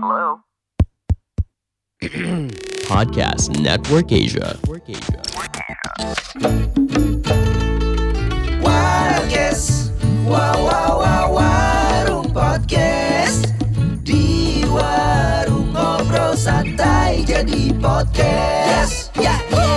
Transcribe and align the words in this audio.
Hello? 0.00 0.40
Podcast 2.88 3.52
Network 3.60 4.08
Asia. 4.08 4.56
Warges 8.64 9.92
Wow 10.24 10.56
wow 10.56 10.92
wow 11.04 11.26
warung 11.36 12.32
podcast 12.32 13.52
Di 14.00 14.64
warung 14.72 15.68
ngobrol 15.76 16.32
santai 16.32 17.20
jadi 17.28 17.68
podcast 17.76 19.12
Ya 19.20 19.36
ya 19.52 19.68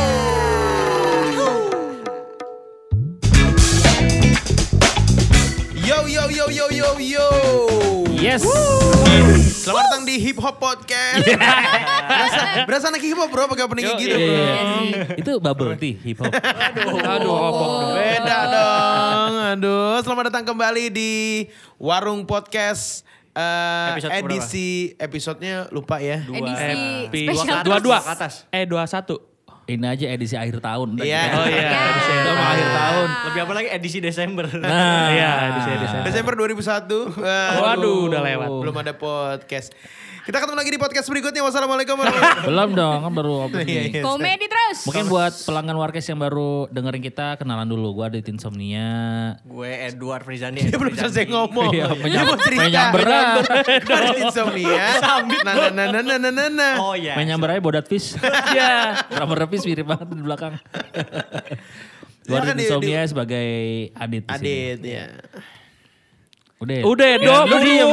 Yo 5.84 6.08
yo 6.08 6.24
yo 6.32 6.48
yo 6.48 6.66
yo 6.71 6.90
yo. 6.96 7.28
Yes. 8.16 8.48
Selamat 9.64 9.84
datang 9.88 10.04
di 10.04 10.19
Hip 10.19 10.36
Hop 10.38 10.60
Podcast. 10.60 11.24
berasa, 12.11 12.39
berasa 12.68 12.86
anak 12.92 13.00
hip 13.00 13.15
hop 13.15 13.32
bro 13.32 13.47
pakai 13.47 13.64
opening 13.64 13.86
Yo, 13.86 13.96
gitu 13.96 14.11
iya, 14.11 14.28
bro. 14.28 14.43
iya. 14.83 15.04
Itu 15.15 15.32
bubble 15.39 15.79
tea 15.79 15.96
hip 15.96 16.19
hop. 16.19 16.32
Aduh, 16.36 17.32
opok 17.32 17.68
dong. 17.71 17.96
Beda 17.96 18.38
dong. 18.46 19.32
Aduh, 19.55 19.96
selamat 20.04 20.24
datang 20.28 20.46
kembali 20.46 20.91
di 20.91 21.11
Warung 21.78 22.28
Podcast. 22.28 23.07
eh, 23.33 23.97
Episode 23.97 24.14
edisi 24.14 24.68
episodenya 24.93 25.66
lupa 25.71 25.97
ya. 25.97 26.21
Edisi 26.21 26.69
Epi- 27.07 27.27
spesial 27.32 27.64
dua 27.64 27.80
dua. 27.80 27.97
Ke 27.97 28.11
atas. 28.14 28.33
Eh 28.52 28.68
dua 28.68 28.83
satu. 28.83 29.32
Ini 29.64 29.86
aja 29.88 30.06
edisi 30.12 30.36
akhir 30.36 30.60
tahun. 30.60 31.00
Iya. 31.00 31.24
Oh 31.34 31.48
iya. 31.48 31.64
Ya. 31.64 31.80
Edisi 31.88 32.12
mau 32.20 32.45
akhir 32.45 32.67
tahun. 32.70 33.08
Lebih 33.23 33.40
apa 33.42 33.53
lagi 33.56 33.67
edisi 33.72 33.98
Desember. 34.00 34.45
Nah, 34.59 35.08
iya 35.09 35.31
edisi 35.50 35.70
edisi. 35.72 35.95
Desember 36.03 36.34
2001. 36.36 37.16
Waduh, 37.56 37.98
udah 38.12 38.22
lewat. 38.22 38.48
Belum 38.59 38.76
ada 38.76 38.92
podcast. 38.92 39.72
Kita 40.23 40.39
ketemu 40.39 40.56
lagi 40.56 40.72
di 40.72 40.80
podcast 40.80 41.03
berikutnya. 41.12 41.44
Wassalamualaikum 41.44 42.00
warahmatullahi 42.00 42.47
Belum 42.47 42.70
dong, 42.72 43.00
kan 43.03 43.11
baru 43.11 43.31
Iya, 43.36 43.44
opening. 43.44 43.92
iya. 43.92 44.03
Komedi 44.08 44.45
terus. 44.47 44.80
Mungkin 44.88 45.11
buat 45.11 45.33
pelanggan 45.44 45.75
Warkes 45.75 46.05
yang 46.08 46.16
baru 46.16 46.72
dengerin 46.72 47.03
kita, 47.03 47.36
kenalan 47.36 47.67
dulu. 47.67 47.92
Gue 47.92 48.05
Adit 48.08 48.31
Insomnia. 48.31 48.88
Gue 49.44 49.67
Edward 49.67 50.23
Frizani. 50.23 50.64
Dia 50.64 50.80
belum 50.80 50.95
selesai 50.95 51.27
ngomong. 51.27 51.75
Iya, 51.75 51.92
Dia 52.00 52.23
mau 52.23 52.39
cerita. 52.39 52.64
menyamberan. 52.64 53.36
Ada 53.83 54.16
insomnia. 54.16 54.88
Nah, 55.03 55.20
nah, 55.44 55.55
nah, 55.75 55.88
nah, 55.92 56.02
nah, 56.08 56.17
nah, 56.23 56.31
nah, 56.31 56.48
nah. 56.48 56.73
Oh 56.80 56.95
iya. 56.95 57.20
Main 57.20 57.27
nyamber 57.27 57.52
aja 57.52 57.59
bodat 57.59 57.88
fish. 57.92 58.16
Iya. 58.55 59.03
Drummer 59.11 59.44
fish 59.53 59.65
mirip 59.69 59.85
banget 59.85 60.09
di 60.09 60.23
belakang. 60.25 60.57
Gue 62.25 62.37
Adit 62.39 62.55
di- 62.55 62.65
Insomnia 62.65 63.01
sebagai 63.05 63.47
Adit. 63.93 64.23
di. 64.25 64.31
Adit 64.33 64.79
ya. 64.81 65.05
Udah. 66.63 66.75
ya? 66.79 66.83
Udah 66.87 67.11
dong, 67.19 67.45
lu 67.45 67.57
diem. 67.59 67.89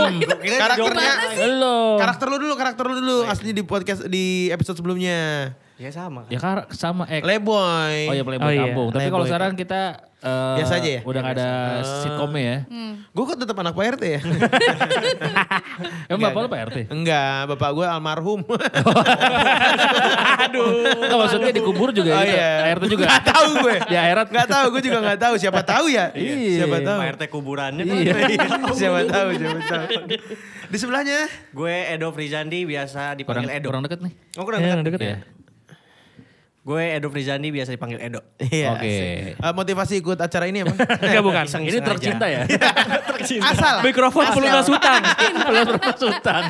Karakternya 0.54 1.12
Halo. 1.36 1.98
karakter 1.98 2.26
lu 2.30 2.36
dulu, 2.38 2.54
karakter 2.54 2.84
lu 2.86 2.94
dulu 2.96 3.16
asli 3.26 3.50
di 3.50 3.62
podcast 3.66 4.06
di 4.06 4.48
episode 4.48 4.78
sebelumnya. 4.78 5.52
Ya 5.80 5.88
sama. 5.88 6.28
Ya 6.28 6.36
kar 6.36 6.68
sama 6.70 7.08
eh. 7.08 7.24
Playboy. 7.24 8.04
Oh 8.04 8.12
ya 8.12 8.20
Playboy 8.20 8.44
Oh, 8.44 8.52
iya. 8.52 8.62
Kampung. 8.68 8.88
Tapi 8.92 9.08
kalau 9.08 9.24
sekarang 9.24 9.56
kita 9.56 9.96
eh, 10.20 10.54
Biasa 10.60 10.72
aja 10.76 10.90
ya? 10.92 11.00
Udah 11.00 11.20
gak 11.22 11.34
ada 11.34 11.50
sitkomnya 12.04 12.42
ya. 12.44 12.58
Gue 13.10 13.24
kok 13.24 13.40
tetap 13.40 13.56
anak 13.56 13.72
Pak 13.72 13.96
RT 13.96 14.04
ya? 14.04 14.20
Emang 16.12 16.20
bapak 16.22 16.40
lu 16.42 16.48
Pak 16.48 16.60
RT? 16.68 16.78
Enggak, 16.86 17.48
bapak 17.48 17.70
gue 17.72 17.86
almarhum. 17.88 18.40
Enggak 21.00 21.16
maksudnya 21.16 21.48
dikubur 21.50 21.90
juga 21.90 22.12
Oh 22.12 22.22
gitu. 22.22 22.36
iya. 22.36 22.50
RT 22.70 22.84
juga. 22.86 23.04
Gak 23.08 23.24
tahu 23.26 23.48
gue. 23.60 23.76
Di 23.82 23.96
akhirat. 23.96 24.26
Gak 24.28 24.48
tahu, 24.48 24.64
gue 24.70 24.82
juga 24.84 24.98
gak 25.02 25.18
tahu. 25.18 25.34
Siapa 25.36 25.60
tahu 25.64 25.84
ya? 25.88 26.12
Iya. 26.12 26.58
Siapa 26.60 26.76
tahu. 26.82 26.98
Pak 27.00 27.08
RT 27.10 27.22
kuburannya. 27.28 27.84
Iya. 27.84 28.14
siapa 28.76 29.00
tahu, 29.08 29.28
siapa 29.32 29.60
tahu. 29.64 29.88
Di 30.68 30.76
sebelahnya. 30.76 31.24
Gue 31.50 31.88
Edo 31.88 32.12
Frizandi 32.12 32.62
biasa 32.64 33.16
dipanggil 33.16 33.48
Edo. 33.50 33.72
kurang 33.72 33.82
deket 33.82 34.04
nih. 34.04 34.12
Oh 34.36 34.44
kurang 34.44 34.60
Iya, 34.60 34.76
dekat. 34.76 34.84
deket 34.86 35.00
ya. 35.00 35.16
Gue 36.70 36.94
Edo 36.94 37.10
Frizandi 37.10 37.50
biasa 37.50 37.74
dipanggil 37.74 37.98
Edo. 37.98 38.22
Iya. 38.38 38.78
Oke. 38.78 38.94
Eh, 39.34 39.52
motivasi 39.58 39.98
ikut 39.98 40.14
acara 40.22 40.46
ini 40.46 40.62
apa? 40.62 40.70
Enggak 41.02 41.24
bukan. 41.26 41.44
Ini 41.66 41.78
truk 41.82 41.98
cinta 41.98 42.30
ya? 42.30 42.46
Asal. 43.50 43.82
Mikrofon 43.82 44.22
Asal. 44.22 44.38
pelunas 44.38 44.66
hutang. 44.70 45.02
Sultan. 46.00 46.42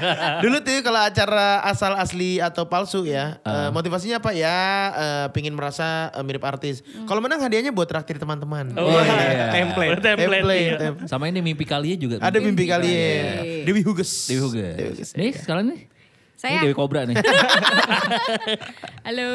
Dulu 0.44 0.60
tuh 0.60 0.84
kalau 0.84 1.00
acara 1.00 1.64
asal 1.64 1.96
asli 1.96 2.36
atau 2.36 2.68
palsu 2.68 3.08
ya, 3.08 3.40
eh, 3.40 3.72
motivasinya 3.72 4.20
apa 4.20 4.36
ya? 4.36 4.58
eh, 4.92 5.26
pingin 5.32 5.56
merasa 5.56 6.12
eh, 6.12 6.20
mirip 6.20 6.44
artis. 6.44 6.84
Kalau 7.08 7.24
menang 7.24 7.40
hadiahnya 7.40 7.72
buat 7.72 7.88
traktir 7.88 8.20
teman-teman. 8.20 8.76
Oh, 8.76 9.00
iya. 9.00 9.48
Template. 9.56 10.04
Template. 10.04 10.20
Template. 10.28 10.60
iya. 10.60 10.76
template. 10.76 11.08
Sama 11.08 11.32
ini 11.32 11.40
mimpi 11.40 11.64
kalian 11.64 11.96
juga. 11.96 12.14
Ada 12.20 12.38
mimpi 12.44 12.68
kalian. 12.68 13.64
Dewi 13.64 13.80
Huges. 13.80 14.28
Dewi 14.28 14.40
Huges. 14.44 15.16
Nih 15.16 15.32
sekalian 15.32 15.72
nih. 15.72 15.99
Ini 16.40 16.56
Saya. 16.56 16.64
Dewi 16.64 16.72
Kobra 16.72 17.04
nih. 17.04 17.20
Halo. 19.06 19.30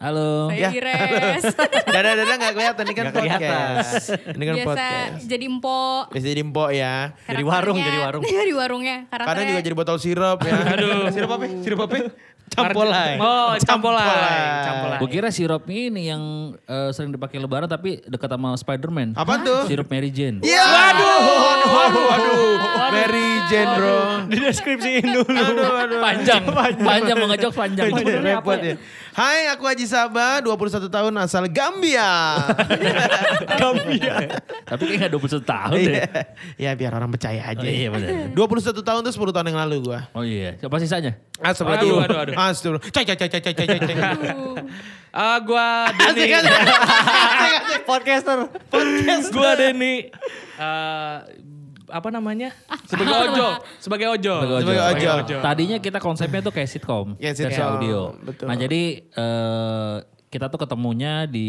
Halo. 0.00 0.48
Saya 0.48 0.56
Ya. 0.56 0.68
Ires. 0.72 1.44
Dada-dada 1.92 2.32
gak 2.32 2.52
kelihatan, 2.56 2.84
ini 2.88 2.94
kan 2.96 3.04
Nggak 3.04 3.14
kelihatan. 3.14 3.40
podcast. 3.44 4.04
Ini 4.16 4.40
kan 4.42 4.54
Biasa 4.56 4.64
podcast. 4.64 5.20
jadi 5.28 5.44
empok. 5.46 6.04
Biasa 6.16 6.26
jadi 6.26 6.40
empok 6.40 6.70
ya. 6.72 6.94
Jadi 7.28 7.44
warung, 7.44 7.76
jadi 7.76 7.98
warung. 8.00 8.22
Jadi 8.40 8.52
warungnya. 8.56 8.96
Karakternya. 9.04 9.28
Kadang 9.36 9.44
juga 9.52 9.60
jadi 9.60 9.76
botol 9.76 9.96
sirup 10.00 10.38
ya. 10.40 10.56
Aduh. 10.72 11.12
Sirup 11.12 11.30
apa? 11.36 11.44
Sirup 11.60 11.80
apa? 11.84 11.96
Campolai. 12.46 13.18
Oh, 13.18 13.52
campolai. 13.58 14.06
Campolai. 14.64 14.98
Gue 15.02 15.10
kira 15.10 15.28
sirup 15.34 15.66
ini 15.66 16.08
yang 16.08 16.54
eh, 16.64 16.90
sering 16.94 17.10
dipakai 17.10 17.42
lebaran 17.42 17.66
tapi 17.66 18.00
dekat 18.06 18.30
sama 18.30 18.54
Spider-Man. 18.54 19.18
Apa 19.18 19.42
tuh? 19.42 19.66
Sirup 19.66 19.90
Mary 19.90 20.14
Jane. 20.14 20.40
Iya. 20.40 20.62
Waduh. 20.62 21.20
Waduh, 21.26 21.70
waduh, 21.74 22.04
waduh. 22.06 22.92
Mary 22.94 23.28
Jane 23.50 23.70
bro. 23.74 23.98
Di 24.30 24.36
deskripsiin 24.40 25.06
dulu. 25.10 25.26
Aduh, 25.26 25.72
aduh. 25.74 26.00
Panjang. 26.00 26.42
Panjang 26.80 27.16
mengejok 27.18 27.52
panjang. 27.52 27.90
Repot 28.22 28.58
ya. 28.62 28.74
Hai, 29.16 29.48
aku 29.48 29.64
Haji 29.64 29.88
Sabah, 29.88 30.44
21 30.44 30.92
tahun 30.92 31.12
asal 31.24 31.48
Gambia. 31.48 32.36
Gambia. 33.64 34.44
Tapi 34.68 34.82
kayak 34.92 35.08
gak 35.08 35.40
21 35.40 35.40
tahun 35.40 35.78
deh. 35.80 35.88
Iya. 35.88 36.04
ya 36.60 36.70
biar 36.76 36.92
orang 37.00 37.08
percaya 37.08 37.40
aja. 37.40 37.64
Oh, 37.64 37.64
iya, 37.64 37.88
benar. 37.88 38.36
21 38.36 38.76
tahun 38.76 39.00
tuh 39.08 39.12
10 39.16 39.32
tahun 39.32 39.46
yang 39.48 39.60
lalu 39.64 39.76
gua. 39.88 40.04
Oh 40.12 40.20
iya. 40.20 40.60
Siapa 40.60 40.76
sisanya? 40.84 41.16
Astagfirullah. 41.40 42.04
Aduh, 42.04 42.28
aduh, 42.28 42.28
aduh. 42.28 42.34
Astagfirullah. 42.36 42.82
Cai, 42.92 43.04
cai, 43.08 43.16
cai, 43.16 43.28
cai, 43.32 43.40
cai, 43.40 43.54
cai, 43.56 43.78
cai. 43.80 43.96
Ah, 45.16 45.40
gua 45.40 45.88
Denny. 46.12 46.36
Podcaster. 47.88 48.52
Gua 49.32 49.50
Denny. 49.56 50.12
Eh, 50.60 51.16
apa 51.88 52.08
namanya? 52.08 52.50
Sebagai 52.84 53.14
ojol. 53.26 53.52
Sebagai 53.78 54.06
ojol. 54.12 54.40
Sebagai 54.62 54.84
ojol. 54.94 55.18
Tadinya 55.40 55.78
kita 55.78 55.98
konsepnya 55.98 56.40
tuh 56.40 56.50
kayak 56.50 56.68
sitkom, 56.68 57.14
Ya, 57.16 57.32
versi 57.32 57.50
sitkom, 57.52 57.70
audio. 57.76 58.00
betul. 58.18 58.46
Nah 58.46 58.54
jadi 58.54 58.82
eh, 59.06 59.96
kita 60.26 60.50
tuh 60.50 60.58
ketemunya 60.58 61.24
di 61.24 61.48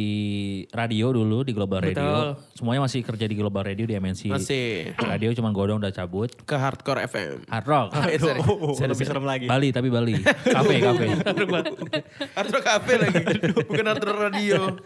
radio 0.70 1.10
dulu 1.12 1.42
di 1.42 1.52
Global 1.52 1.82
Radio. 1.82 1.98
Betul. 1.98 2.28
Semuanya 2.54 2.82
masih 2.86 3.02
kerja 3.02 3.26
di 3.26 3.36
Global 3.36 3.66
Radio 3.66 3.84
di 3.84 3.98
MNC. 3.98 4.22
Masih. 4.30 4.94
Radio 4.96 5.34
cuman 5.34 5.52
godong 5.52 5.82
udah 5.82 5.92
cabut. 5.92 6.30
Ke 6.46 6.56
Hardcore 6.56 7.04
FM. 7.10 7.50
Hard 7.50 7.68
rock. 7.68 7.88
Oh, 8.48 8.78
lebih 8.78 9.04
serem 9.04 9.26
lagi. 9.26 9.50
Bali 9.50 9.74
tapi 9.74 9.90
Bali. 9.90 10.22
Kafe 10.24 10.80
kafe. 10.80 11.06
Hardcore 12.38 12.64
Cafe 12.64 12.94
lagi. 13.02 13.24
Bukan 13.66 13.86
Hardcore 13.86 14.20
Radio. 14.30 14.78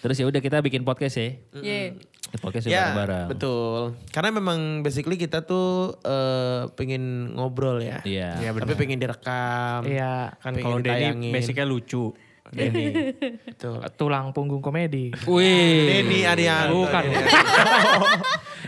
Terus 0.00 0.16
ya 0.16 0.24
udah 0.24 0.40
kita 0.40 0.64
bikin 0.64 0.82
podcast 0.82 1.20
ya. 1.20 1.28
Iya. 1.52 1.92
Bikin 1.92 2.08
Podcast 2.30 2.64
ya 2.64 2.70
Ya, 2.70 2.82
bareng-bareng. 2.94 3.26
betul. 3.26 3.80
Karena 4.14 4.30
memang 4.30 4.58
basically 4.80 5.18
kita 5.18 5.42
tuh 5.42 5.98
eh, 5.98 6.70
pengen 6.72 7.34
ngobrol 7.34 7.82
ya. 7.82 8.00
Iya. 8.06 8.38
Tapi 8.54 8.78
pengen 8.78 9.02
direkam. 9.02 9.82
Iya. 9.82 10.38
Kan 10.38 10.54
kalau 10.56 10.78
Denny 10.78 11.34
basicnya 11.34 11.66
lucu. 11.66 12.14
Denny. 12.56 13.14
Betul. 13.50 13.82
Tulang 13.98 14.30
punggung 14.30 14.62
komedi. 14.62 15.10
Wih. 15.26 15.86
Denny 15.90 16.22
Arianto. 16.24 16.86
Bukan. 16.86 17.02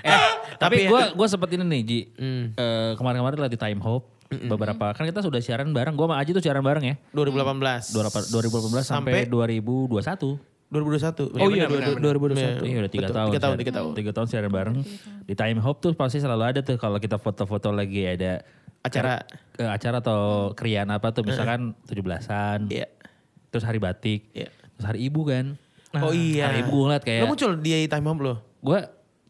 Eh, 0.03 0.19
tapi 0.59 0.91
gue 0.91 1.03
gue 1.15 1.27
sempet 1.31 1.55
ini 1.55 1.63
nih 1.63 1.81
Ji. 1.87 2.01
Hmm. 2.19 2.45
Eh, 2.59 2.93
kemarin-kemarin 2.99 3.39
lah 3.39 3.47
di 3.47 3.55
Time 3.55 3.79
Hope. 3.79 4.11
Beberapa 4.33 4.91
kan 4.97 5.07
kita 5.07 5.23
sudah 5.23 5.39
siaran 5.39 5.71
bareng. 5.71 5.95
Gue 5.95 6.11
sama 6.11 6.17
Aji 6.19 6.35
tuh 6.35 6.43
siaran 6.43 6.65
bareng 6.65 6.83
ya. 6.83 6.95
2018. 7.15 7.95
2018 7.95 8.83
sampai, 8.83 8.83
Sampai 8.83 9.31
2021. 9.31 10.52
2021. 10.73 11.37
Oh 11.37 11.49
iya, 11.53 11.69
benar, 11.69 11.93
benar, 12.01 12.17
2021. 12.17 12.65
Iya 12.65 12.77
udah 12.81 12.91
tiga 12.91 13.05
Betul, 13.05 13.13
tahun. 13.15 13.29
tiga 13.29 13.39
tahun, 13.39 13.53
siaran. 13.53 13.61
tiga 13.61 13.73
tahun. 13.73 13.91
Tiga 13.93 14.11
tahun 14.17 14.27
siaran 14.27 14.51
bareng. 14.51 14.77
Di 15.23 15.35
Time 15.37 15.61
Hope 15.61 15.79
tuh 15.79 15.93
pasti 15.93 16.19
selalu 16.19 16.43
ada 16.49 16.61
tuh 16.65 16.81
kalau 16.81 16.97
kita 16.97 17.21
foto-foto 17.21 17.69
lagi 17.69 18.09
ada 18.09 18.41
Acara. 18.81 19.23
eh, 19.61 19.69
acara 19.69 20.01
atau 20.01 20.51
krian 20.57 20.89
apa 20.89 21.13
tuh 21.13 21.23
misalkan 21.23 21.77
17-an. 21.87 22.67
Iya. 22.67 22.89
Terus 23.53 23.63
hari 23.63 23.79
batik. 23.79 24.33
Iya. 24.33 24.49
Terus 24.49 24.87
hari 24.89 24.99
ibu 25.07 25.21
kan. 25.23 25.55
Oh 25.93 26.11
iya. 26.11 26.49
Hari 26.49 26.65
ibu 26.65 26.73
gue 26.73 26.85
ngeliat 26.89 27.05
kayak 27.05 27.21
Lo 27.21 27.29
muncul 27.29 27.53
di 27.61 27.85
time 27.85 28.07
hop 28.09 28.19
lo? 28.19 28.35
gue 28.59 28.81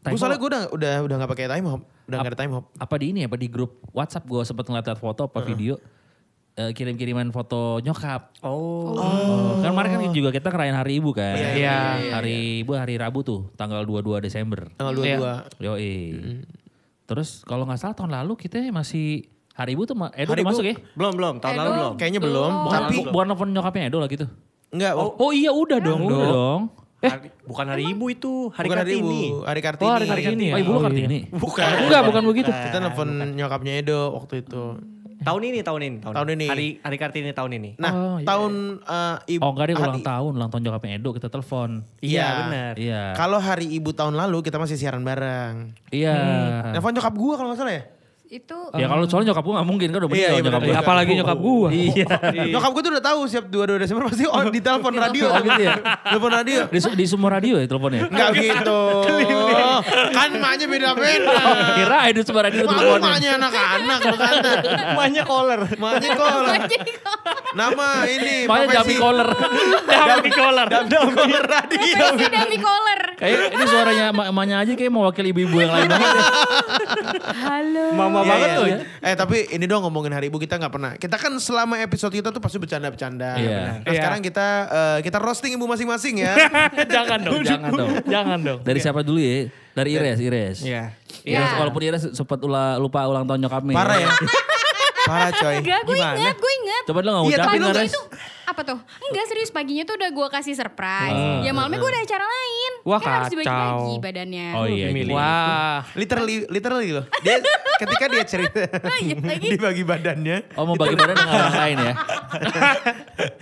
Gue 0.03 0.19
soalnya 0.19 0.39
gue 0.39 0.49
udah 0.49 0.63
udah 0.71 0.93
udah 1.03 1.15
gak 1.21 1.31
pakai 1.31 1.45
time 1.51 1.67
hop. 1.67 1.81
Udah 2.07 2.17
gak 2.23 2.31
ada 2.33 2.39
time 2.39 2.51
hop. 2.55 2.65
apa 2.75 2.95
di 2.97 3.05
ini 3.11 3.21
apa 3.23 3.35
di 3.35 3.47
grup 3.47 3.83
WhatsApp 3.91 4.23
gue 4.23 4.41
sempet 4.43 4.63
ngeliat 4.63 4.95
foto 4.95 5.27
apa 5.27 5.43
video 5.43 5.75
eh, 6.55 6.71
kirim-kiriman 6.71 7.29
foto 7.29 7.79
nyokap. 7.79 8.37
Oh. 8.39 8.93
Oh, 8.93 9.59
kan 9.59 9.71
kemarin 9.71 9.89
kan 9.91 10.11
juga 10.11 10.29
kita 10.29 10.47
ngerayain 10.47 10.75
hari 10.75 10.93
ibu 10.97 11.09
kan. 11.11 11.33
Iya, 11.33 11.49
iya, 11.55 11.77
hari 12.11 12.61
ibu 12.61 12.71
hari 12.73 12.95
Rabu 12.95 13.21
tuh 13.21 13.49
tanggal 13.53 13.81
22 13.81 14.19
Desember. 14.19 14.69
Tanggal 14.73 14.93
Iya. 14.97 15.17
22. 15.57 15.65
Yoi. 15.65 15.93
Terus 17.03 17.41
kalau 17.41 17.65
nggak 17.65 17.77
salah 17.77 17.93
tahun 17.93 18.11
lalu 18.13 18.33
kita 18.37 18.63
masih 18.69 19.27
Hari 19.53 19.77
Ibu 19.77 19.85
tuh 19.85 19.93
ma- 19.93 20.09
Edo 20.09 20.33
Hari 20.33 20.41
udah 20.41 20.43
Ibu. 20.43 20.49
masuk 20.49 20.65
ya? 20.65 20.75
Belum, 20.97 21.13
belum. 21.13 21.35
Tahun 21.37 21.53
lalu 21.53 21.61
Edo. 21.63 21.77
belum. 21.77 21.93
Kayaknya 21.93 22.19
belum, 22.19 22.51
Belum. 22.57 22.73
tapi 22.73 22.95
Bu- 22.95 23.05
bukan 23.13 23.25
nelfon 23.29 23.49
nyokapnya 23.53 23.83
Edo 23.85 23.97
lah 24.01 24.09
gitu. 24.09 24.25
enggak. 24.71 24.93
Oh, 24.97 25.29
iya 25.29 25.51
udah 25.53 25.77
dong. 25.77 26.01
Udah 26.01 26.25
dong. 26.25 26.61
Hari- 27.03 27.29
bukan 27.45 27.65
hari 27.67 27.83
ibu 27.85 28.05
itu, 28.07 28.33
hari 28.49 28.65
bukan 28.65 28.77
hari 28.79 28.91
Kartini. 28.95 29.21
Ibu, 29.21 29.37
hari 29.43 29.61
Kartini. 29.61 29.85
Oh 29.85 29.93
hari 29.93 30.05
Kartini 30.07 30.45
ya? 30.47 30.53
Oh, 30.55 30.57
Ibu 30.57 30.71
iya. 30.71 30.81
Kartini. 30.81 31.19
Bukan. 31.29 31.69
Enggak, 31.85 32.01
bukan 32.01 32.23
begitu. 32.25 32.49
Kita 32.49 32.77
nelfon 32.79 33.09
nyokapnya 33.35 33.73
Edo 33.77 34.01
waktu 34.15 34.33
itu. 34.41 34.63
Tahun 35.23 35.41
ini, 35.41 35.59
tahun 35.59 35.81
ini. 35.81 35.97
Tahun 35.99 36.27
ini. 36.29 36.45
Hari 36.45 36.67
hari 36.79 36.97
Kartini 36.97 37.31
tahun 37.31 37.51
ini. 37.55 37.69
Nah, 37.75 37.91
Oh, 37.91 38.15
iya. 38.17 38.27
tahun 38.27 38.53
eh, 38.79 39.15
ibu 39.33 39.41
Oh 39.41 39.51
enggak 39.51 39.65
dia 39.65 39.75
ulang 39.75 39.95
hari- 39.95 40.05
tahun, 40.05 40.31
ulang 40.35 40.49
tahun 40.49 40.61
nyokapnya 40.63 40.91
Edo 40.95 41.09
kita 41.11 41.27
telepon. 41.27 41.69
Iya, 41.97 42.11
Iya. 42.19 42.27
benar. 42.39 42.73
Iya. 42.75 43.03
Kalau 43.13 43.39
hari 43.39 43.65
ibu 43.69 43.89
tahun 43.89 44.13
lalu 44.13 44.37
kita 44.41 44.57
masih 44.57 44.75
siaran 44.75 45.01
bareng. 45.01 45.71
Iya. 45.89 46.15
Nelfon 46.69 46.91
nyokap 46.91 47.13
gua 47.13 47.33
kalau 47.35 47.49
nggak 47.49 47.59
salah 47.59 47.73
ya. 47.73 47.83
Itu 48.33 48.57
Ya 48.73 48.89
kalau 48.89 49.05
soalnya 49.05 49.29
nyokap 49.29 49.45
gue 49.45 49.53
gak 49.53 49.67
mungkin 49.69 49.87
kan 49.93 49.99
udah 50.01 50.09
Iya, 50.09 50.13
meninggal 50.17 50.33
iya, 50.33 50.41
nyokap 50.49 50.61
gue. 50.65 50.73
Apalagi 50.73 51.11
nyokap 51.21 51.37
gua. 51.37 51.67
Iya. 51.83 52.05
Nyokap 52.49 52.71
gua 52.73 52.81
tuh 52.81 52.91
udah 52.97 53.05
tahu 53.05 53.19
siap 53.29 53.45
22 53.45 53.77
Desember 53.85 54.03
pasti 54.09 54.25
oh, 54.25 54.41
di 54.57 54.61
telepon 54.65 54.93
radio. 54.97 55.25
Oh 55.29 55.37
gitu 55.37 55.61
ya? 55.61 55.73
Telepon 56.01 56.31
radio. 56.33 56.59
Di, 56.65 56.79
di 56.97 57.05
semua 57.05 57.29
radio 57.37 57.53
ya 57.61 57.65
teleponnya? 57.69 58.01
Enggak 58.09 58.29
gitu. 58.41 58.81
kan 60.17 60.29
emaknya 60.33 60.65
beda-beda. 60.65 61.37
Kira 61.77 61.97
di 62.09 62.21
semua 62.25 62.41
radio 62.49 62.61
teleponnya. 62.65 63.05
emaknya 63.05 63.29
anak-anak 63.37 63.99
lu 64.01 64.15
kan. 64.17 64.33
Emaknya 64.97 65.21
caller. 65.29 65.61
Emaknya 65.69 66.09
kol. 66.17 66.41
Nama 67.53 67.87
ini 68.09 68.49
Makanya 68.49 68.65
profesi. 68.65 68.77
Jami 68.81 68.93
Collar. 68.97 69.29
Dami. 69.85 70.29
Caller 70.33 70.65
radio. 70.65 70.99
Profesi 71.05 72.25
demi 72.25 72.57
collar. 72.57 73.01
Kayak 73.13 73.53
ini 73.53 73.63
suaranya 73.69 74.05
emak- 74.09 74.27
emaknya 74.33 74.55
aja 74.57 74.71
kayak 74.73 74.89
mewakili 74.89 75.29
ibu-ibu 75.29 75.61
yang 75.61 75.69
lain 75.69 75.85
banget. 75.85 76.17
Halo. 77.45 77.85
Mama 77.93 78.19
Iya, 78.23 78.29
banget 78.29 78.47
iya. 78.47 78.55
tuh. 78.55 78.65
Eh 79.01 79.15
tapi 79.15 79.37
ini 79.49 79.65
dong 79.65 79.81
ngomongin 79.81 80.11
hari 80.11 80.27
ibu 80.27 80.37
kita 80.37 80.55
nggak 80.55 80.71
pernah. 80.71 80.91
Kita 80.95 81.15
kan 81.15 81.31
selama 81.37 81.77
episode 81.77 82.11
kita 82.11 82.29
tuh 82.29 82.39
pasti 82.39 82.57
bercanda-bercanda. 82.57 83.29
Iya. 83.35 83.59
Nah, 83.59 83.75
Iya. 83.83 83.99
sekarang 83.99 84.19
kita 84.19 84.47
eh, 84.65 84.97
kita 85.01 85.17
roasting 85.17 85.53
ibu 85.53 85.65
masing-masing 85.65 86.19
ya. 86.19 86.33
jangan 86.95 87.19
dong, 87.21 87.41
Jangan 87.41 87.71
dong. 87.71 87.91
Jangan 88.05 88.39
dong. 88.39 88.59
Dari 88.61 88.79
siapa 88.79 88.99
dulu 88.99 89.17
ya? 89.17 89.47
Dari 89.73 89.89
Ires, 89.91 90.19
Ires. 90.19 90.57
Iya. 90.61 90.83
Ires, 91.21 91.49
Iya. 91.49 91.57
walaupun 91.57 91.81
Ires 91.81 92.03
sempat 92.11 92.39
ula- 92.39 92.77
lupa 92.77 93.03
ulang 93.03 93.23
tahun 93.23 93.41
nyokapnya. 93.41 93.73
Parah 93.73 93.97
ya. 93.97 94.09
Parah 95.03 95.29
coy. 95.31 95.59
Enggak, 95.59 95.83
gue 95.83 95.97
inget, 95.99 96.35
gue 96.37 96.53
inget. 96.57 96.83
Coba 96.85 96.99
lo 96.99 97.09
gak 97.09 97.19
Iya, 97.19 97.27
ngucapin 97.35 97.59
Ires. 97.65 97.91
itu 97.91 98.01
apa 98.43 98.61
tuh? 98.61 98.79
Enggak 99.03 99.25
serius 99.27 99.49
paginya 99.49 99.83
tuh 99.83 99.95
udah 99.95 100.09
gue 100.09 100.27
kasih 100.29 100.55
surprise. 100.55 101.43
ya 101.43 101.51
malamnya 101.51 101.75
gue 101.77 101.89
ada 101.89 102.01
acara 102.01 102.23
lain. 102.23 102.62
Wah, 102.83 102.99
kan 102.99 103.11
harus 103.17 103.31
dibagi-bagi 103.31 103.63
kacau. 103.63 104.03
badannya. 104.03 104.47
Oh 104.53 104.65
iya. 104.67 104.87
jadi. 104.91 105.07
Wah. 105.09 105.79
Literally, 105.95 106.35
literally 106.47 106.89
loh. 106.91 107.05
Dia 107.19 107.39
ketika 107.81 108.05
dia 108.05 108.23
cerita 108.23 108.59
lagi. 108.67 109.47
dibagi 109.49 109.83
badannya. 109.83 110.37
Oh 110.53 110.67
mau 110.67 110.75
bagi 110.75 110.93
badan 110.93 111.15
dengan 111.15 111.31
orang 111.33 111.55
lain 111.57 111.77
ya? 111.79 111.93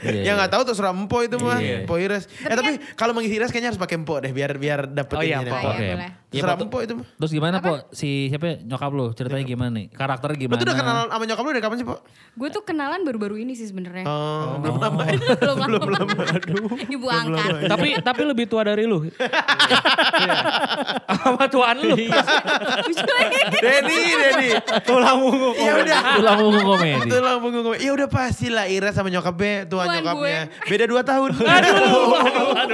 Iya, 0.02 0.12
Ya 0.12 0.22
iya. 0.24 0.32
nggak 0.36 0.52
tahu 0.52 0.62
tuh 0.64 0.76
surah 0.76 0.92
empo 0.92 1.22
itu 1.22 1.38
mah, 1.38 1.58
Iya. 1.58 1.86
empo 1.86 1.96
Ires. 1.96 2.26
Eh 2.42 2.54
tapi 2.54 2.78
kalau 2.94 3.14
manggil 3.14 3.32
Ires 3.32 3.50
kayaknya 3.50 3.74
harus 3.74 3.82
pakai 3.82 3.98
empo 3.98 4.18
deh 4.18 4.30
biar 4.30 4.58
biar 4.58 4.86
dapet 4.86 5.16
Oh 5.16 5.22
empo. 5.22 5.58
Iya, 5.58 5.98
Oke. 5.98 6.21
Iya, 6.32 6.48
Surah 6.48 6.56
Pak. 6.56 6.64
empo 6.64 6.78
itu 6.80 6.94
mah. 6.96 7.04
Terus 7.12 7.32
gimana 7.34 7.60
Po? 7.60 7.76
Si 7.92 8.32
siapa 8.32 8.46
ya? 8.46 8.56
nyokap 8.64 8.88
lu? 8.90 9.12
Ceritanya 9.12 9.44
gimana 9.44 9.72
nih? 9.74 9.92
Karakternya 9.92 10.32
Lu 10.32 10.42
gimana? 10.42 10.56
tuh 10.56 10.66
udah 10.66 10.78
kenal 10.80 10.98
sama 11.12 11.24
nyokap 11.28 11.44
lu 11.44 11.52
dari 11.52 11.60
kapan 11.62 11.76
sih, 11.76 11.84
Po? 11.84 11.96
Gue 12.32 12.48
tuh 12.48 12.64
kenalan 12.64 13.04
baru-baru 13.04 13.36
ini 13.36 13.52
sih 13.52 13.68
sebenarnya. 13.68 14.08
Oh, 14.08 14.56
belum 14.64 14.80
lama. 14.80 15.04
belum 15.12 15.56
lama. 15.60 15.68
Belum 15.76 15.92
lama. 15.92 16.24
Ibu 16.88 17.04
angkat. 17.06 17.52
tapi 17.68 17.88
tapi 18.00 18.22
lebih 18.24 18.48
tua 18.48 18.64
dari 18.64 18.88
lu. 18.88 19.04
Iya. 20.12 20.38
Apa 21.08 21.50
tuaan 21.50 21.82
lu? 21.82 21.96
Denny, 23.58 24.00
Denny. 24.14 24.50
Tulang 24.84 25.18
punggung. 25.20 25.56
Ya 25.58 25.74
udah. 25.78 26.00
Tulang 26.16 26.38
punggung 26.38 26.66
komedi. 26.68 27.10
Tulang 27.10 27.38
punggung 27.40 27.64
komedi. 27.66 27.82
Ya 27.82 27.92
udah 27.92 28.08
pastilah 28.08 28.66
Ira 28.68 28.92
sama 28.92 29.10
nyokapnya, 29.10 29.66
Tuan 29.66 29.88
nyokapnya. 29.90 30.48
Beda 30.64 30.86
2 30.86 31.02
tahun. 31.02 31.30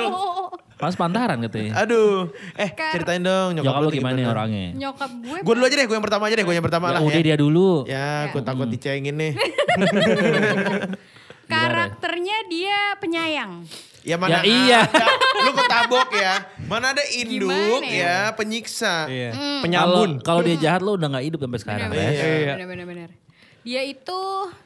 Oh. 0.04 0.52
Pas 0.78 0.94
pantaran 0.94 1.42
katanya. 1.42 1.74
Aduh. 1.82 2.30
Eh, 2.54 2.70
Kar- 2.70 2.94
ceritain 2.94 3.18
dong 3.20 3.58
nyokap, 3.58 3.66
Nyokap 3.66 3.82
lu 3.82 3.90
gimana 3.92 4.20
orangnya? 4.30 4.68
Nyokap 4.78 5.10
gue. 5.10 5.38
Gue 5.42 5.54
dulu 5.58 5.66
aja 5.66 5.76
deh, 5.76 5.86
gue 5.86 5.96
yang 5.96 6.06
pertama 6.06 6.24
aja 6.26 6.36
deh, 6.38 6.46
gue 6.46 6.54
yang 6.54 6.62
pertama 6.64 6.86
Ya 6.86 6.94
lah 6.94 7.02
udah 7.02 7.18
ya. 7.18 7.26
dia 7.26 7.36
dulu. 7.36 7.70
Ya, 7.84 8.10
gue 8.30 8.42
takut 8.42 8.68
dicengin 8.68 9.18
nih. 9.18 9.34
Karakternya 11.48 12.38
dia 12.46 12.80
penyayang. 13.00 13.64
Ya 14.04 14.16
mana 14.16 14.40
Ya 14.40 14.42
iya. 14.44 14.80
ada. 14.84 15.08
Lu 15.44 15.52
ketabok 15.52 16.10
ya. 16.14 16.34
Mana 16.64 16.92
ada 16.92 17.04
induk 17.10 17.52
Gimana 17.52 17.88
ya, 17.88 17.96
ya? 17.98 18.18
penyiksa. 18.36 19.08
Iya. 19.08 19.32
Hmm. 19.34 19.60
Penyambun. 19.64 20.12
Kalau 20.22 20.44
dia 20.44 20.56
jahat 20.56 20.80
lu 20.80 20.96
udah 20.96 21.08
gak 21.10 21.26
hidup 21.26 21.40
sampai 21.42 21.60
sekarang 21.60 21.90
Benar, 21.90 22.04
ya. 22.04 22.08
benar, 22.08 22.68
Iya. 22.68 22.86
benar, 22.86 23.10
Dia 23.68 23.84
itu 23.84 24.20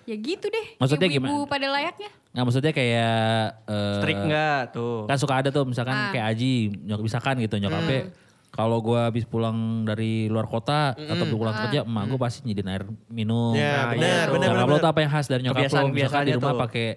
ya 0.05 0.13
gitu 0.13 0.45
deh. 0.45 0.77
Maksudnya 0.77 1.09
Ibu-ibu 1.09 1.25
gimana? 1.33 1.49
pada 1.49 1.67
layaknya. 1.67 2.09
Nah 2.31 2.41
maksudnya 2.43 2.69
kayak 2.69 3.17
eh, 3.65 3.95
Strik 3.97 4.17
enggak 4.21 4.61
tuh. 4.71 5.09
Kan 5.09 5.17
suka 5.17 5.33
ada 5.35 5.49
tuh 5.49 5.65
misalkan 5.65 5.91
Ah. 5.91 6.13
kayak 6.13 6.25
Aji, 6.29 6.53
nyokap 6.79 7.03
misalkan 7.03 7.35
gitu 7.39 7.57
nyokapnya. 7.57 8.13
Kalau 8.51 8.77
gua 8.77 9.07
habis 9.07 9.23
pulang 9.23 9.55
dari 9.81 10.27
luar 10.27 10.45
kota 10.45 10.93
atau 10.93 11.25
pulang 11.25 11.55
kerja, 11.57 11.81
emak 11.81 12.03
gua 12.05 12.19
pasti 12.21 12.43
nyediain 12.43 12.69
air 12.69 12.83
minum. 13.07 13.51
Ya, 13.51 13.63
Nah, 13.81 13.85
benar, 13.89 14.05
iya. 14.21 14.27
benar, 14.29 14.47
Nyokap 14.51 14.59
benar. 14.61 14.69
lo 14.69 14.77
tuh 14.77 14.89
apa 14.89 14.99
yang 14.99 15.11
khas 15.11 15.25
dari 15.25 15.41
nyokap 15.41 15.55
lo? 15.55 15.63
Kebiasaan 15.63 15.81
Misalkan 15.81 15.89
di 15.89 15.97
biasanya 15.97 16.33
rumah 16.37 16.51
tuh. 16.51 16.61
pakai 16.61 16.87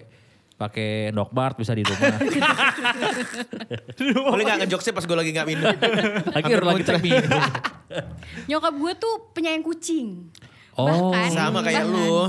pakai 0.55 0.89
Dokbart 1.09 1.55
bisa 1.57 1.71
di 1.71 1.83
rumah. 1.83 2.15
Boleh 4.25 4.43
gak 4.45 4.57
ngejokesnya 4.61 4.93
pas 4.93 5.03
gue 5.03 5.17
lagi 5.17 5.31
gak 5.31 5.47
minum? 5.47 5.67
lagi 6.29 6.51
lagi 6.53 6.83
cek 6.83 6.99
minum. 7.01 7.41
Nyokap 8.45 8.73
gue 8.73 8.91
tuh 8.95 9.13
penyayang 9.31 9.63
kucing. 9.63 10.07
Oh. 10.75 10.87
Bahkan, 10.87 11.31
Sama 11.31 11.59
kayak 11.63 11.83
bahkan. 11.83 11.95
lu. 11.95 12.19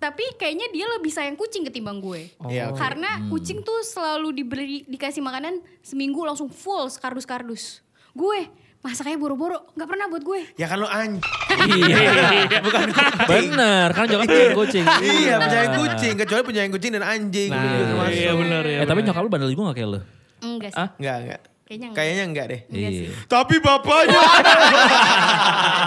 Tapi 0.00 0.24
kayaknya 0.36 0.72
dia 0.72 0.88
lebih 0.88 1.12
sayang 1.12 1.36
kucing 1.36 1.60
ketimbang 1.60 2.00
gue. 2.00 2.32
Iya, 2.48 2.72
oke. 2.72 2.80
Karena 2.80 3.20
kucing 3.28 3.60
tuh 3.60 3.84
selalu 3.84 4.32
diberi 4.32 4.80
dikasih 4.88 5.20
makanan 5.20 5.60
seminggu 5.80 6.24
langsung 6.24 6.48
full 6.48 6.88
sekardus-kardus. 6.88 7.84
Gue 8.12 8.48
masaknya 8.80 9.20
boro-boro 9.20 9.60
nggak 9.76 9.88
pernah 9.88 10.08
buat 10.08 10.24
gue. 10.24 10.40
Ya 10.56 10.72
kan 10.72 10.80
lu 10.80 10.88
anjing. 10.88 11.20
Iya. 11.52 12.64
Bener, 13.30 13.88
kan 13.92 14.04
nyokap 14.08 14.24
penyayang 14.24 14.56
kucing. 14.56 14.84
Iya, 15.04 15.34
penyayang 15.36 15.74
kucing. 15.76 16.14
Kecuali 16.16 16.42
penyayang 16.48 16.72
kucing 16.72 16.90
dan 16.96 17.04
anjing. 17.04 17.50
Nah, 17.52 17.60
Gitu 17.60 17.84
termasuk. 17.84 18.16
Iya 18.16 18.32
benar 18.32 18.62
ya. 18.64 18.78
Eh 18.80 18.86
tapi 18.88 19.00
nyokap 19.04 19.20
lu 19.20 19.28
bandel 19.28 19.50
juga 19.52 19.62
gak 19.68 19.76
kayak 19.76 19.88
lu? 19.92 20.00
Enggak 20.40 20.70
sih. 20.72 20.86
Enggak, 20.96 21.16
enggak. 21.20 21.40
Kayaknya 21.70 21.86
enggak. 21.86 22.02
Kayaknya 22.02 22.24
enggak 22.26 22.46
deh. 22.50 22.60
Enggak 22.66 22.90
sih. 22.90 23.06
Iya. 23.06 23.10
Tapi 23.30 23.54
bapaknya. 23.62 24.20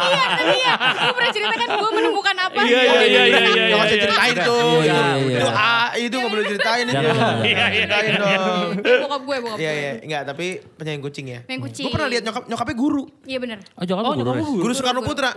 iya, 0.08 0.26
tapi 0.32 0.56
ya. 0.56 0.74
Gue 0.80 1.12
pernah 1.12 1.32
cerita 1.36 1.56
kan 1.60 1.68
gue 1.76 1.92
menemukan 1.92 2.36
apa. 2.40 2.60
Iya, 2.64 2.82
iya, 2.88 3.02
iya, 3.04 3.04
iya, 3.04 3.24
iya, 3.28 3.64
Gak 3.68 3.80
usah 3.84 3.92
iya. 3.92 4.04
ceritain 4.08 4.36
tuh. 4.48 4.63
Iya, 4.63 4.80
iya, 4.80 5.04
iya. 5.20 5.40
Itu 5.44 5.50
A, 5.52 5.75
itu 6.00 6.16
gak 6.16 6.32
boleh 6.32 6.46
ceritain 6.48 6.86
itu. 6.88 6.96
Jangan, 6.96 7.36
jangan. 7.44 7.72
Ceritain 7.75 8.12
dong. 8.16 8.70
Eh, 8.80 8.98
bokap 9.04 9.22
gue, 9.28 9.36
bokap 9.44 9.58
Iya, 9.60 9.72
gue. 9.75 9.82
iya. 9.84 9.92
Enggak, 10.08 10.22
tapi 10.24 10.46
penyayang 10.80 11.04
kucing 11.04 11.25
ya. 11.28 11.40
Main 11.52 11.60
kucing. 11.60 11.84
Gue 11.84 11.92
pernah 11.92 12.08
lihat 12.08 12.24
nyokap 12.24 12.44
nyokapnya 12.48 12.75
guru. 12.80 13.04
Iya 13.28 13.38
bener. 13.44 13.60
Oh 13.75 13.84
nyokap 13.84 14.04
lu 14.08 14.16
guru 14.16 14.32
res? 14.32 14.48
Guru 14.63 14.72
Soekarno 14.80 15.02
Putra. 15.04 15.30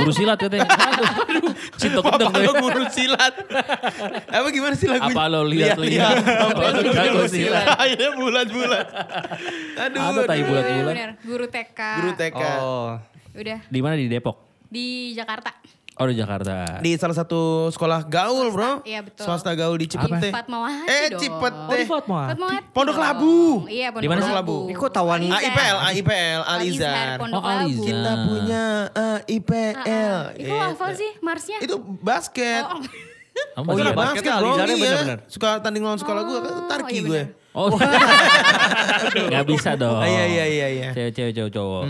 Guru 0.00 0.12
silat 0.16 0.38
katanya. 0.40 0.64
Aduh. 0.64 1.52
Cinta 1.76 2.00
gendeng 2.00 2.32
Bapak 2.32 2.40
lo 2.40 2.52
guru 2.56 2.84
silat. 2.88 3.34
Apa 4.32 4.48
gimana 4.48 4.72
sih 4.72 4.88
lagunya? 4.88 5.12
Apa 5.12 5.28
lo 5.28 5.44
lihat-lihat? 5.44 6.14
Apa 6.24 6.72
lo 6.72 7.28
silat. 7.28 7.28
silat? 7.28 7.64
Akhirnya 7.76 8.10
bulat-bulat. 8.16 8.86
Aduh. 9.84 10.00
Ada 10.00 10.20
tai 10.24 10.40
bulat-bulat. 10.42 10.94
Guru 11.20 11.46
TK. 11.46 11.80
Guru 11.96 12.10
TK. 12.14 12.40
Oh. 12.58 12.90
Udah, 13.32 13.58
Di 13.66 13.80
mana 13.80 13.94
di 13.94 14.06
Depok? 14.06 14.36
di 14.66 15.12
Jakarta. 15.12 15.52
Oh 15.96 16.04
di 16.04 16.12
Jakarta. 16.12 16.76
Di 16.84 16.92
salah 16.94 17.16
satu 17.16 17.72
sekolah 17.72 18.04
gaul, 18.04 18.52
bro. 18.52 18.84
Iya, 18.84 19.00
betul. 19.00 19.24
Swasta 19.24 19.56
gaul 19.56 19.80
di 19.80 19.88
Cipete. 19.88 20.28
Di 20.28 20.28
Fatmawati 20.28 20.84
Eh, 20.84 21.06
dong. 21.08 21.20
Cipete. 21.22 21.56
Oh, 21.56 21.72
di. 21.72 21.84
Fatmawati 21.88 22.68
Pondok. 22.68 22.96
Labu. 23.00 23.64
Iya, 23.64 23.88
Pondok 23.88 24.04
Di 24.04 24.08
mana 24.10 24.20
sih? 24.20 24.34
Labu. 24.34 24.56
Ih, 24.68 24.76
kok 24.76 24.92
tawan-. 24.92 25.24
AIPL, 25.24 25.76
AIPL, 25.88 26.40
Alizar. 26.44 27.16
Pondok 27.16 27.40
Oh. 27.40 27.48
Labu. 27.48 27.80
Kita 27.80 28.12
punya 28.28 28.64
AIPL. 28.92 29.72
Ah, 29.72 29.88
ah. 29.88 30.22
Itu 30.30 30.44
Gitu. 30.44 30.52
hafal 30.52 30.90
sih 30.92 31.10
Marsnya. 31.18 31.58
Itu 31.60 31.76
basket. 31.80 32.64
Oh, 32.66 32.80
Kamu 33.52 33.66
Oh 33.66 33.74
iya, 33.74 33.90
basket? 33.90 34.22
basket. 34.22 34.32
bro, 34.34 34.50
iya. 34.52 34.64
bener-bener. 34.68 35.18
Suka 35.26 35.48
tanding 35.58 35.80
lawan 35.80 35.96
sekolah 35.96 36.22
gue, 36.22 36.38
tarki 36.66 36.96
iya 36.96 37.02
gue. 37.02 37.22
Oh. 37.52 37.72
Gak 39.32 39.44
bisa 39.44 39.72
dong. 39.74 39.96
Ah, 39.96 40.04
Iya, 40.04 40.24
iya, 40.26 40.44
iya, 40.46 40.66
iya. 40.70 40.88
Cewek-cewek 40.92 41.32
cowok-cowok. 41.32 41.84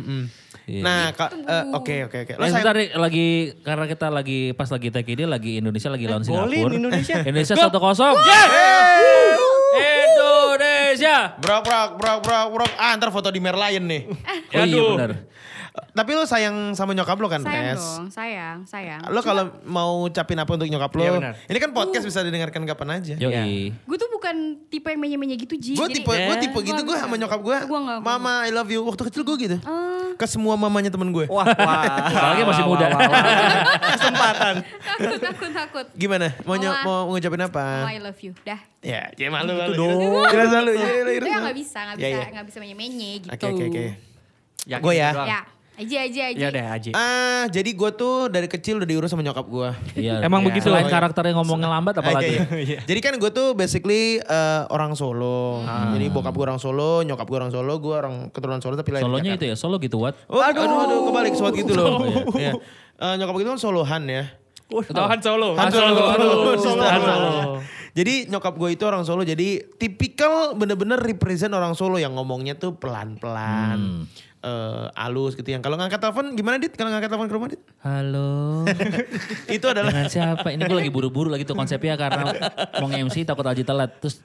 Iya. 0.65 0.83
Nah, 0.83 1.03
ka- 1.11 1.31
eh, 1.31 1.65
oke, 1.73 1.95
oke, 2.07 2.19
oke. 2.21 2.33
Lo 2.33 2.38
Eh, 2.38 2.43
sayang- 2.45 2.55
sebentar 2.57 2.75
nih, 2.76 2.88
lagi 2.93 3.26
karena 3.61 3.85
kita 3.85 4.07
lagi 4.09 4.38
pas 4.53 4.67
lagi 4.69 4.88
take 4.88 5.11
ini 5.12 5.25
lagi 5.25 5.53
Indonesia 5.57 5.87
lagi 5.88 6.05
lawan 6.05 6.23
golin 6.23 6.47
Singapura. 6.49 6.71
Indonesia. 6.73 7.15
Indonesia 7.25 7.55
satu 7.57 7.79
kosong. 7.79 8.15
Indonesia. 9.76 11.17
Brok, 11.37 11.62
brok, 11.62 11.91
brok, 11.97 12.19
brok, 12.21 12.47
brok. 12.53 12.71
Ah, 12.76 12.95
ntar 12.95 13.11
foto 13.11 13.29
di 13.29 13.38
Merlion 13.38 13.85
nih. 13.85 14.03
Oh 14.09 14.15
iya 14.57 14.65
Aduh. 14.65 14.91
benar. 14.97 15.12
Tapi 15.92 16.12
lo 16.12 16.25
sayang 16.25 16.73
sama 16.73 16.92
nyokap 16.92 17.16
lo 17.16 17.25
kan, 17.26 17.40
Sayang 17.40 17.73
Res? 17.73 17.80
dong, 17.80 18.06
sayang, 18.09 18.59
sayang. 18.64 19.00
Lo 19.06 19.21
kalau 19.21 19.49
mau 19.62 20.04
ucapin 20.04 20.37
apa 20.37 20.50
untuk 20.50 20.64
nyokap 20.64 20.88
lo? 20.90 21.00
Iya, 21.00 21.11
benar. 21.11 21.33
ini 21.42 21.59
kan 21.59 21.71
podcast 21.71 22.04
bisa 22.04 22.21
didengarkan 22.21 22.62
kapan 22.62 22.88
aja. 22.95 23.14
Yoi. 23.14 23.73
Gue 23.73 23.97
tuh 23.97 24.09
bukan 24.09 24.37
tipe 24.66 24.87
yang 24.87 24.99
menye-menye 24.99 25.37
gitu, 25.38 25.54
Ji. 25.54 25.73
Gue 25.73 25.85
Jadi- 25.87 26.00
tipe, 26.00 26.12
gue 26.12 26.37
tipe 26.38 26.59
gitu 26.62 26.80
gue 26.83 26.97
sama 26.97 27.16
nyokap 27.16 27.40
gue. 27.40 27.56
Mama 27.99 28.45
I 28.45 28.52
love 28.52 28.68
you. 28.68 28.85
Waktu 28.85 29.09
kecil 29.09 29.23
gue 29.23 29.37
gitu. 29.38 29.56
Eh, 29.56 30.09
Ke 30.14 30.25
semua 30.25 30.52
mamanya 30.54 30.88
temen 30.88 31.09
gue. 31.09 31.25
Wah, 31.28 31.45
wah. 31.45 31.85
Apalagi 32.02 32.42
masih 32.45 32.64
Wah, 32.64 32.71
muda. 32.71 32.87
wah, 32.87 33.00
wah, 33.00 33.09
wah. 33.09 33.80
Kesempatan. 33.97 34.54
takut, 34.64 35.18
takut, 35.18 35.50
takut. 35.50 35.87
Gimana? 35.92 36.26
Mau, 36.42 36.56
Mama. 36.56 36.80
mau 36.83 37.00
ngucapin 37.11 37.40
apa? 37.42 37.64
Mama, 37.83 37.92
I 37.92 38.00
love 38.00 38.21
you. 38.21 38.33
Dah. 38.42 38.61
Ya, 38.80 39.11
ya 39.12 39.28
malu 39.28 39.52
malu. 39.52 39.75
dong. 39.75 40.00
Itu 40.25 40.37
ya, 40.37 40.45
yang 41.18 41.25
ya. 41.25 41.38
gak 41.42 41.56
bisa, 41.56 41.78
gak 41.85 41.97
Ya, 41.97 42.06
bisa, 42.06 42.21
ya. 42.21 42.26
gak 42.33 42.45
bisa 42.47 42.59
menye-menye 42.61 43.11
gitu. 43.25 43.33
Oke 43.33 43.45
oke 43.49 43.64
oke. 43.66 43.85
Gua 44.78 44.92
ya. 44.92 45.56
Doang. 45.76 45.85
Ya, 45.92 46.00
aja, 46.02 46.09
aja, 46.09 46.23
aja. 46.33 46.40
Ya 46.40 46.49
deh 46.49 46.64
Aji. 46.64 46.90
Ah, 46.92 47.45
jadi 47.47 47.71
gue 47.71 47.90
tuh 47.92 48.33
dari 48.33 48.49
kecil 48.49 48.80
udah 48.80 48.88
diurus 48.88 49.12
sama 49.12 49.21
nyokap 49.21 49.45
gue. 49.45 49.68
Iya. 50.00 50.21
Emang 50.26 50.40
Iya. 50.40 50.49
begitu? 50.49 50.66
Selain 50.68 50.88
karakternya 50.88 51.37
ngomongnya 51.37 51.68
lambat 51.68 52.00
apalagi. 52.00 52.40
Jadi 52.88 53.00
kan 53.00 53.14
gue 53.16 53.30
tuh 53.30 53.52
basically 53.52 54.18
eh, 54.18 54.62
orang 54.73 54.97
Solo. 54.97 55.61
Jadi 55.66 56.09
bokap 56.09 56.33
gue 56.33 56.45
orang 56.45 56.59
Solo, 56.59 57.04
nyokap 57.04 57.28
gue 57.28 57.37
orang 57.37 57.52
Solo, 57.52 57.75
gue 57.76 57.95
orang 57.95 58.14
keturunan 58.33 58.61
Solo 58.61 58.75
tapi 58.75 58.97
di 58.97 59.04
Solonya 59.04 59.33
itu 59.37 59.45
ya, 59.45 59.56
solo 59.56 59.76
gitu 59.76 60.00
what? 60.00 60.16
Oh, 60.26 60.40
aduh, 60.40 60.64
aduh, 60.64 60.99
kebalik 61.12 61.37
suat 61.37 61.52
gitu 61.52 61.76
loh. 61.76 62.00
Iya. 62.35 62.56
Eh, 62.97 63.14
nyokap 63.21 63.37
gue 63.37 63.42
itu 63.45 63.52
kan 63.52 63.61
Solohan 63.61 64.02
ya. 64.09 64.25
Oh, 64.73 64.83
Han 64.83 65.21
Solo. 65.23 65.54
Han 65.54 65.71
Solo. 65.71 66.02
Aduh, 66.16 66.56
Solo. 66.59 66.83
Han 66.83 67.00
Solo. 67.04 67.30
Jadi 67.97 68.28
nyokap 68.28 68.61
gue 68.61 68.76
itu 68.76 68.85
orang 68.85 69.09
Solo, 69.09 69.25
jadi 69.25 69.64
tipikal 69.80 70.52
bener-bener 70.52 71.00
represent 71.00 71.49
orang 71.52 71.73
Solo 71.73 71.97
yang 71.97 72.12
ngomongnya 72.12 72.52
tuh 72.52 72.76
pelan-pelan, 72.76 74.04
eh, 74.43 74.87
halus 74.97 75.33
gitu. 75.37 75.49
Yang 75.49 75.62
kalau 75.64 75.76
ngangkat 75.81 76.00
telepon 76.00 76.33
gimana 76.35 76.57
dit? 76.61 76.73
Kalau 76.75 76.90
ngangkat 76.93 77.11
telepon 77.12 77.28
ke 77.28 77.35
rumah 77.35 77.49
dit? 77.52 77.62
Halo. 77.81 78.64
itu 79.57 79.66
adalah 79.69 79.90
Dengan 79.93 80.09
siapa? 80.11 80.49
Ini 80.52 80.62
gue 80.64 80.76
lagi 80.76 80.93
buru-buru 80.93 81.28
lagi 81.31 81.45
tuh 81.45 81.57
konsepnya 81.57 81.95
karena 81.95 82.33
mau 82.81 82.88
nge-MC 82.90 83.25
takut 83.28 83.47
Aji 83.47 83.62
telat. 83.62 83.93
Terus 84.00 84.21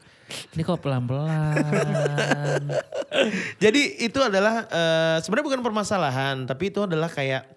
ini 0.55 0.63
kok 0.63 0.79
pelan-pelan. 0.79 2.63
Jadi 3.63 4.01
itu 4.03 4.19
adalah 4.23 4.65
eh, 4.67 5.17
sebenarnya 5.21 5.45
bukan 5.51 5.61
permasalahan, 5.61 6.47
tapi 6.47 6.71
itu 6.71 6.87
adalah 6.87 7.11
kayak 7.11 7.47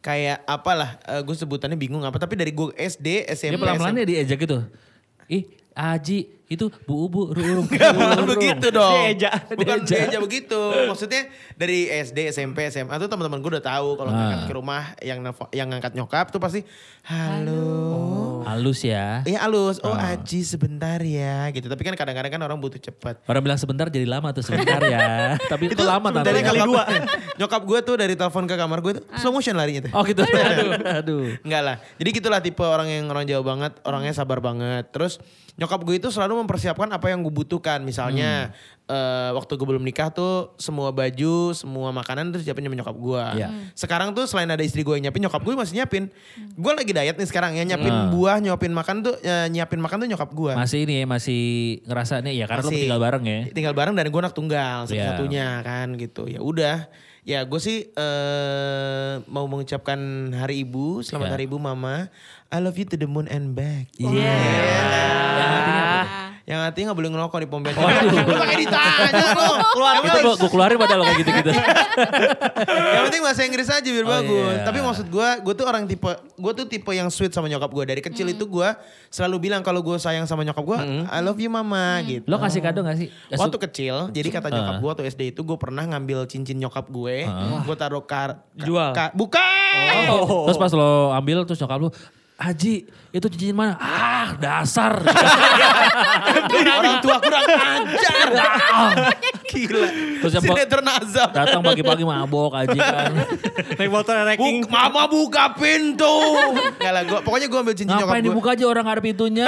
kayak 0.00 0.40
apalah 0.48 0.96
gue 1.28 1.36
sebutannya 1.36 1.76
bingung 1.76 2.00
apa 2.00 2.16
tapi 2.16 2.32
dari 2.32 2.56
gue 2.56 2.72
SD 2.72 3.28
SMP 3.36 3.60
pelan-pelan 3.60 4.00
ya 4.00 4.06
diejak 4.08 4.40
gitu. 4.40 4.64
Ih, 5.28 5.44
Aji 5.76 6.39
itu 6.50 6.66
bu 6.82 7.06
ubu 7.06 7.30
ru 7.30 7.42
urung. 7.46 7.66
Bukan 7.70 8.26
begitu 8.26 8.66
dong. 8.68 9.06
Dieja. 9.06 9.30
Bukan 9.48 9.86
dieja 9.86 10.18
begitu. 10.18 10.58
Maksudnya 10.84 11.30
dari 11.54 11.86
SD, 11.86 12.26
SMP, 12.28 12.66
SMA 12.66 12.90
tuh 12.96 13.06
teman-teman 13.06 13.38
gue 13.38 13.50
udah 13.54 13.64
tahu 13.64 13.94
kalau 13.94 14.10
Ah. 14.10 14.18
ngangkat 14.18 14.40
ke 14.44 14.52
rumah 14.52 14.82
yang 14.98 15.22
yang 15.50 15.70
ngangkat 15.70 15.94
nyokap 15.94 16.26
tuh 16.28 16.42
pasti 16.42 16.66
halo. 17.06 18.42
Halus 18.42 18.82
ya. 18.82 19.22
Iya 19.22 19.46
halus. 19.46 19.78
Oh 19.80 19.92
Aji 19.92 20.42
sebentar 20.42 20.98
ya 20.98 21.46
gitu. 21.50 21.66
Tapi 21.66 21.82
kan 21.82 21.94
kadang-kadang 21.94 22.30
kan 22.30 22.42
orang 22.42 22.58
butuh 22.58 22.80
cepat. 22.80 23.22
Orang 23.24 23.42
bilang 23.42 23.54
sebentar 23.54 23.86
jadi 23.86 24.04
lama 24.04 24.34
tuh 24.34 24.42
sebentar 24.42 24.82
ya. 24.82 25.36
Tapi 25.52 25.70
itu 25.70 25.82
lama 25.82 26.10
tante. 26.10 26.26
dari 26.26 26.42
nyokap, 26.42 26.86
nyokap 27.36 27.62
gue 27.62 27.78
tuh 27.80 27.94
dari 27.94 28.14
telepon 28.14 28.44
ke 28.44 28.54
kamar 28.54 28.78
gue 28.80 28.92
tuh 28.98 29.04
slow 29.16 29.30
motion 29.32 29.54
larinya 29.54 29.86
tuh. 29.86 29.92
Oh 29.94 30.02
gitu. 30.02 30.26
Aduh. 30.26 30.72
Aduh. 30.98 31.24
Enggak 31.42 31.62
lah. 31.62 31.76
Jadi 31.94 32.08
gitulah 32.10 32.40
tipe 32.42 32.64
orang 32.64 32.90
yang 32.90 33.06
orang 33.06 33.22
Jawa 33.22 33.42
banget, 33.46 33.72
orangnya 33.82 34.10
sabar 34.10 34.42
banget. 34.42 34.90
Terus 34.90 35.22
nyokap 35.54 35.84
gue 35.84 35.94
itu 35.94 36.08
selalu 36.08 36.39
mempersiapkan 36.40 36.88
apa 36.88 37.06
yang 37.08 37.20
gue 37.20 37.30
butuhkan. 37.30 37.80
Misalnya 37.80 38.50
eh, 38.84 39.30
waktu 39.30 39.54
gue 39.54 39.66
belum 39.66 39.80
nikah 39.80 40.10
tuh 40.10 40.52
semua 40.56 40.90
baju, 40.90 41.52
semua 41.52 41.88
makanan 41.90 42.32
tuh 42.32 42.40
siapin 42.40 42.62
sama 42.62 42.74
nyokap 42.74 42.96
gue. 42.96 43.22
Iya. 43.38 43.48
Sekarang 43.72 44.10
tuh 44.10 44.24
selain 44.24 44.48
ada 44.48 44.60
istri 44.60 44.80
gue 44.80 44.94
yang 44.94 45.06
nyiapin, 45.06 45.22
nyokap 45.22 45.40
gue 45.40 45.54
masih 45.54 45.78
nyiapin. 45.78 46.10
Gue 46.54 46.72
lagi 46.74 46.90
diet 46.90 47.14
nih 47.14 47.28
sekarang 47.28 47.54
ya 47.54 47.62
nyiapin 47.62 47.92
Hmm. 47.92 48.10
buah, 48.10 48.36
nyiapin 48.38 48.72
makan 48.72 48.96
tuh 49.00 49.14
eh, 49.20 49.46
nyiapin 49.46 49.78
makan 49.78 50.02
tuh 50.02 50.08
nyokap 50.08 50.30
gue. 50.30 50.52
Masih 50.54 50.78
ini 50.82 51.00
ya, 51.00 51.06
masih 51.06 51.42
ngerasa 51.84 52.18
nih 52.20 52.34
ya 52.42 52.46
karena 52.48 52.62
lu 52.62 52.70
Masih 52.70 52.82
tinggal 52.82 53.00
bareng 53.00 53.24
ya. 53.24 53.38
Tinggal 53.50 53.74
bareng 53.76 53.94
dan 53.94 54.06
gue 54.06 54.20
anak 54.20 54.34
tunggal 54.34 54.78
Iya. 54.82 54.88
satu-satunya 54.88 55.46
kan 55.62 55.86
gitu. 55.94 56.26
Ya 56.26 56.40
udah. 56.40 56.78
Ya 57.20 57.44
gue 57.44 57.60
sih 57.60 57.92
eh 57.92 59.12
mau 59.28 59.44
mengucapkan 59.44 60.00
hari 60.32 60.64
ibu, 60.64 61.04
selamat 61.04 61.26
Iya. 61.26 61.34
hari 61.36 61.44
ibu 61.46 61.60
mama. 61.60 62.08
I 62.48 62.58
love 62.58 62.74
you 62.74 62.82
to 62.84 62.96
the 62.96 63.04
moon 63.04 63.28
and 63.28 63.52
back. 63.52 63.92
Iya. 63.94 64.08
Artinya 64.10 65.44
apa 65.44 65.58
tuh? 65.62 65.89
Yang 66.42 66.60
artinya 66.62 66.84
gak 66.90 66.98
boleh 66.98 67.10
ngerokok 67.10 67.38
di 67.38 67.46
pom 67.46 67.60
bensin. 67.60 67.80
Lu 67.80 68.34
pakai 68.34 68.56
ditanya 68.58 68.90
lo. 69.30 69.48
Itu 70.00 70.18
gua, 70.18 70.34
gua 70.34 70.48
keluarin 70.48 70.76
padahal 70.76 71.00
kayak 71.04 71.18
gitu-gitu. 71.20 71.50
Yang 72.90 73.02
penting 73.06 73.22
bahasa 73.22 73.42
Inggris 73.42 73.68
aja 73.68 73.84
biar 73.84 74.02
Oh, 74.02 74.10
bagus. 74.10 74.50
iya. 74.50 74.62
Tapi 74.62 74.78
maksud 74.80 75.06
gue, 75.06 75.28
gue 75.40 75.54
tuh 75.54 75.64
orang 75.64 75.84
tipe, 75.84 76.08
gue 76.10 76.52
tuh 76.54 76.66
tipe 76.66 76.90
yang 76.90 77.08
sweet 77.08 77.30
sama 77.30 77.46
nyokap 77.46 77.70
gue. 77.70 77.84
Dari 77.86 78.02
kecil 78.02 78.26
itu 78.28 78.44
gue 78.44 78.68
selalu 79.08 79.36
bilang 79.42 79.60
kalau 79.60 79.80
gue 79.80 79.96
sayang 79.96 80.24
sama 80.24 80.42
nyokap 80.42 80.64
gue, 80.64 80.78
I 81.06 81.20
love 81.20 81.36
you 81.36 81.48
mama 81.48 82.00
gitu. 82.02 82.26
Lo 82.26 82.36
kasih 82.36 82.60
kado 82.60 82.80
gak 82.80 82.96
sih? 82.96 83.08
Waktu 83.30 83.56
kecil, 83.60 83.94
jadi 84.10 84.28
kata 84.30 84.48
nyokap 84.48 84.74
gue 84.76 84.88
waktu 84.90 85.04
SD 85.06 85.22
itu 85.30 85.40
gue 85.40 85.56
pernah 85.56 85.84
ngambil 85.86 86.26
cincin 86.26 86.56
nyokap 86.56 86.86
gue, 86.86 87.26
gue 87.60 87.76
taruh 87.76 88.02
kar, 88.02 88.42
ka- 88.50 88.64
Jual. 88.64 88.90
ka- 88.90 89.12
bukan. 89.12 90.06
Terus 90.46 90.58
pas 90.58 90.72
lo 90.72 91.12
ambil 91.12 91.44
terus 91.44 91.58
nyokap 91.58 91.78
lu, 91.78 91.90
Haji 92.40 92.74
itu 93.12 93.26
cincin 93.28 93.52
mana? 93.52 93.76
Ah 93.76 94.09
dasar. 94.38 94.94
Orang 96.50 96.96
tua 97.04 97.16
kurang 97.20 97.44
ajar. 97.48 98.28
Gila. 99.50 99.88
Terus 100.22 100.32
yang 100.38 100.44
Sinetron 100.44 100.86
azab. 100.86 101.30
Datang 101.34 101.60
pagi-pagi 101.60 102.04
mabok 102.06 102.54
Haji 102.54 102.78
kan. 102.78 103.12
Naik 103.76 103.90
motor 103.90 104.14
ranking. 104.14 104.62
Buk, 104.64 104.70
mama 104.70 105.10
buka 105.10 105.52
pintu. 105.58 106.16
Enggak 106.78 106.92
lah, 106.94 107.02
gua, 107.08 107.18
pokoknya 107.24 107.46
gue 107.50 107.58
ambil 107.58 107.74
cincin 107.74 107.94
nyokap 107.96 108.06
Ngapain 108.08 108.22
gue. 108.22 108.28
dibuka 108.30 108.50
aja 108.54 108.64
orang 108.68 108.86
ada 108.86 109.00
pintunya. 109.02 109.46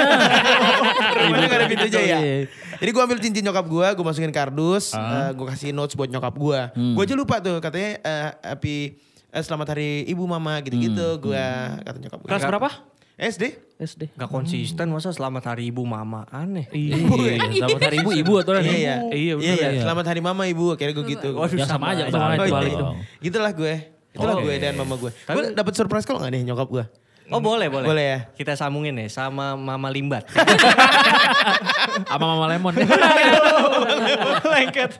Ribetnya 1.13 1.47
gak 1.47 1.59
ada 1.59 1.67
pintu 1.71 1.85
aja 1.87 1.99
ya. 2.01 2.17
Iya. 2.19 2.35
Jadi 2.83 2.89
gue 2.91 3.01
ambil 3.05 3.17
cincin 3.23 3.43
nyokap 3.47 3.65
gue, 3.69 3.87
gue 3.95 4.05
masukin 4.05 4.33
kardus, 4.35 4.91
gue 5.33 5.45
kasih 5.55 5.71
notes 5.71 5.95
buat 5.95 6.11
nyokap 6.11 6.33
gue. 6.35 6.59
Gue 6.75 7.03
aja 7.05 7.15
lupa 7.15 7.39
tuh 7.39 7.63
katanya 7.63 8.01
eh, 8.03 8.29
happy 8.43 8.77
eh, 9.31 9.43
selamat 9.43 9.67
hari 9.71 10.03
ibu 10.11 10.23
mama 10.27 10.59
gitu-gitu. 10.59 11.21
Gue 11.23 11.45
kata 11.79 11.97
nyokap 12.01 12.19
gue. 12.19 12.29
Kelas 12.29 12.43
berapa? 12.43 12.69
SD. 13.13 13.43
SD. 13.77 14.01
Gak 14.17 14.25
konsisten 14.25 14.89
masa 14.89 15.13
selamat 15.13 15.53
hari 15.53 15.69
ibu 15.69 15.85
mama 15.85 16.25
aneh. 16.33 16.65
Iya, 16.73 16.97
selamat 17.61 17.81
hari 17.83 17.97
ibu 18.01 18.11
ibu 18.11 18.33
atau 18.41 18.57
Iya, 18.57 18.63
iya. 18.63 18.73
Iya, 18.73 18.95
Iya, 19.13 19.33
bener 19.37 19.53
iya. 19.53 19.69
ya. 19.69 19.81
Selamat 19.85 20.05
hari 20.09 20.21
mama 20.21 20.43
ibu. 20.49 20.73
Akhirnya 20.73 20.93
gue 20.93 21.05
gitu. 21.07 21.29
Waduh, 21.37 21.53
Yang 21.53 21.69
sama 21.69 21.85
aja, 21.93 22.03
sama 22.09 22.33
sama 22.33 22.33
aja. 22.33 22.43
aja. 22.43 22.53
Balik 22.57 22.73
dong. 22.73 22.95
Itulah 23.21 23.51
gue. 23.53 23.73
Itulah 24.13 24.35
gue 24.41 24.53
dan 24.57 24.73
mama 24.73 24.95
gue. 24.97 25.11
Gue 25.13 25.43
dapet 25.53 25.73
surprise 25.73 26.05
call 26.05 26.21
gak 26.21 26.31
nih 26.33 26.41
nyokap 26.41 26.69
gue? 26.69 26.85
Oh 27.31 27.39
boleh 27.39 27.71
boleh. 27.71 27.87
Boleh 27.87 28.05
ya? 28.05 28.19
Kita 28.35 28.53
sambungin 28.53 28.93
nih 28.99 29.07
sama 29.07 29.55
Mama 29.55 29.87
Limbat. 29.87 30.27
Sama 32.09 32.25
Mama 32.25 32.45
Lemon. 32.49 32.73
Lengket. 34.53 34.91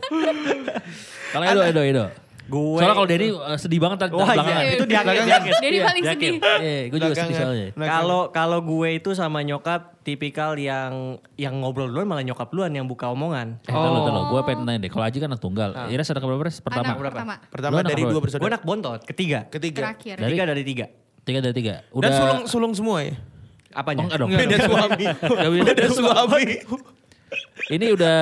Kalau 1.33 1.45
Edo, 1.45 1.61
Edo, 1.65 1.81
Edo. 1.83 2.05
Gue. 2.43 2.75
Soalnya 2.75 2.93
kalau 2.93 3.07
Denny 3.07 3.27
eh, 3.29 3.57
sedih 3.57 3.79
banget 3.79 3.97
tadi 3.99 4.11
Wah 4.11 4.25
belakangan. 4.25 4.51
iya, 4.59 4.69
itu 4.69 4.83
Belakangan. 4.83 5.13
diangkat. 5.23 5.53
Jadi 5.57 5.73
Iya, 5.73 5.83
paling 5.83 6.03
sedih. 6.05 6.33
Iya, 6.35 6.81
gue 6.85 6.99
juga 6.99 7.15
sedih 7.15 7.35
soalnya. 7.35 7.67
Kalau 7.73 8.21
kalau 8.29 8.59
gue 8.61 8.89
itu 8.93 9.09
sama 9.11 9.39
nyokap 9.41 9.81
tipikal 10.01 10.51
yang 10.53 10.91
yang 11.33 11.55
ngobrol 11.55 11.87
duluan 11.87 12.03
malah 12.05 12.19
nyokap 12.21 12.47
duluan 12.47 12.69
yang 12.69 12.83
buka 12.83 13.07
omongan. 13.07 13.57
Eh, 13.61 13.71
tahu 13.71 13.95
tahu. 14.03 14.21
Gue 14.29 14.41
pengen 14.43 14.59
nanya 14.63 14.79
deh. 14.81 14.89
Kalau 14.89 15.03
Aji 15.03 15.17
kan 15.17 15.27
anak 15.27 15.39
tunggal. 15.39 15.69
Ira 15.87 16.03
sudah 16.03 16.19
keberapa? 16.19 16.43
Res? 16.43 16.59
Pertama. 16.59 16.83
Anak 16.85 16.99
pertama. 17.01 17.33
Pertama 17.47 17.79
dari 17.81 17.95
berapa? 17.97 18.01
dua 18.03 18.11
Gue 18.13 18.21
bersaudara. 18.21 18.49
anak 18.49 18.63
bontot, 18.63 18.99
ketiga. 19.03 19.39
Ketiga. 19.47 19.79
Terakhir. 19.89 20.15
Dari- 20.15 20.27
Ketiga 20.29 20.43
dari 20.45 20.63
tiga. 20.63 20.85
Tiga 21.23 21.39
dari 21.39 21.55
tiga. 21.55 21.73
Dan 21.79 21.95
Udah. 21.95 22.11
sulung 22.11 22.39
sulung 22.45 22.73
semua 22.73 22.97
ya? 23.01 23.15
Apanya? 23.71 24.03
Oh, 24.03 24.05
enggak 24.05 24.19
dong. 24.19 24.29
Beda 24.29 24.57
suami. 24.59 25.05
Beda 25.63 25.85
suami. 25.87 26.43
Ini 27.71 27.85
udah 27.89 28.17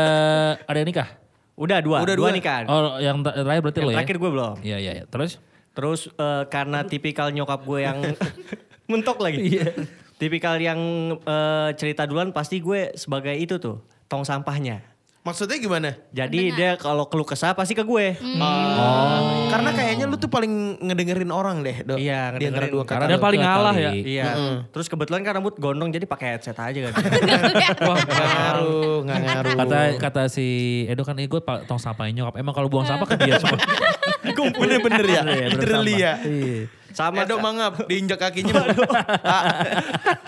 ada 0.62 0.78
yang 0.78 0.88
nikah? 0.88 1.10
Udah 1.54 1.80
dua, 1.80 1.98
Udah 2.02 2.16
dua, 2.16 2.30
dua. 2.30 2.38
nikahan. 2.38 2.66
Oh, 2.66 2.98
yang 2.98 3.22
ter- 3.22 3.36
terakhir 3.38 3.62
berarti 3.62 3.78
yang 3.78 3.86
lo 3.86 3.92
ya? 3.92 3.98
terakhir 4.00 4.18
gue 4.18 4.30
belum. 4.30 4.54
Iya, 4.62 4.78
iya, 4.78 4.92
iya. 4.94 5.06
Terus? 5.06 5.32
Terus 5.72 6.02
eh, 6.10 6.44
karena 6.48 6.80
tipikal 6.84 7.30
nyokap 7.30 7.62
gue 7.62 7.80
yang 7.82 7.98
mentok 8.92 9.20
lagi. 9.20 9.40
Iya. 9.40 9.72
Tipikal 10.16 10.58
yang 10.58 10.80
eh, 11.18 11.70
cerita 11.76 12.06
duluan 12.06 12.30
pasti 12.30 12.60
gue 12.60 12.94
sebagai 12.94 13.34
itu 13.34 13.58
tuh 13.58 13.80
tong 14.06 14.22
sampahnya. 14.22 14.84
Maksudnya 15.22 15.62
gimana? 15.62 15.94
Jadi 16.10 16.50
dia 16.50 16.74
kalau 16.82 17.06
keluh 17.06 17.30
kesah 17.30 17.54
pasti 17.54 17.78
ke 17.78 17.86
gue. 17.86 18.18
Oh. 18.42 19.46
Karena 19.54 19.70
kayaknya 19.70 20.10
lu 20.10 20.18
tuh 20.18 20.26
paling 20.26 20.82
ngedengerin 20.82 21.30
orang 21.30 21.62
deh, 21.62 21.78
Dok. 21.86 22.02
Iya, 22.02 22.34
Di 22.42 22.50
antara 22.50 22.66
ngedengerin. 22.66 22.74
dua 22.74 22.84
Karena 22.90 23.06
ada 23.06 23.18
paling 23.22 23.42
ngalah 23.46 23.76
ya. 23.78 23.92
Iya. 23.94 24.30
Terus 24.74 24.90
kebetulan 24.90 25.22
kan 25.22 25.38
rambut 25.38 25.62
gondrong 25.62 25.94
jadi 25.94 26.10
pakai 26.10 26.34
headset 26.34 26.58
aja 26.58 26.90
kan. 26.90 26.94
Wah, 27.90 27.98
Gak 28.02 28.28
ngaruh, 28.34 28.98
gak 29.06 29.20
ngaruh. 29.22 29.54
Kata 29.62 29.80
kata 30.02 30.22
si 30.26 30.48
Edo 30.90 31.06
kan, 31.06 31.14
eh 31.22 31.30
gue 31.30 31.42
tong 31.70 31.78
sampahnya 31.78 32.26
nyokap. 32.26 32.42
Emang 32.42 32.58
kalau 32.58 32.66
buang 32.66 32.90
sampah 32.90 33.06
ke 33.06 33.22
dia 33.22 33.38
semua. 33.38 33.62
gue 34.50 34.62
Bener-bener 34.62 35.06
ya. 35.06 35.22
Bener 35.22 35.38
ya, 35.38 35.48
bener 35.48 35.52
Literally 35.54 35.94
sama. 35.94 36.04
ya. 36.04 36.14
Iya. 36.26 36.62
Sama 36.92 37.24
Edo 37.24 37.40
mangap 37.40 37.88
diinjak 37.88 38.20
kakinya. 38.20 38.68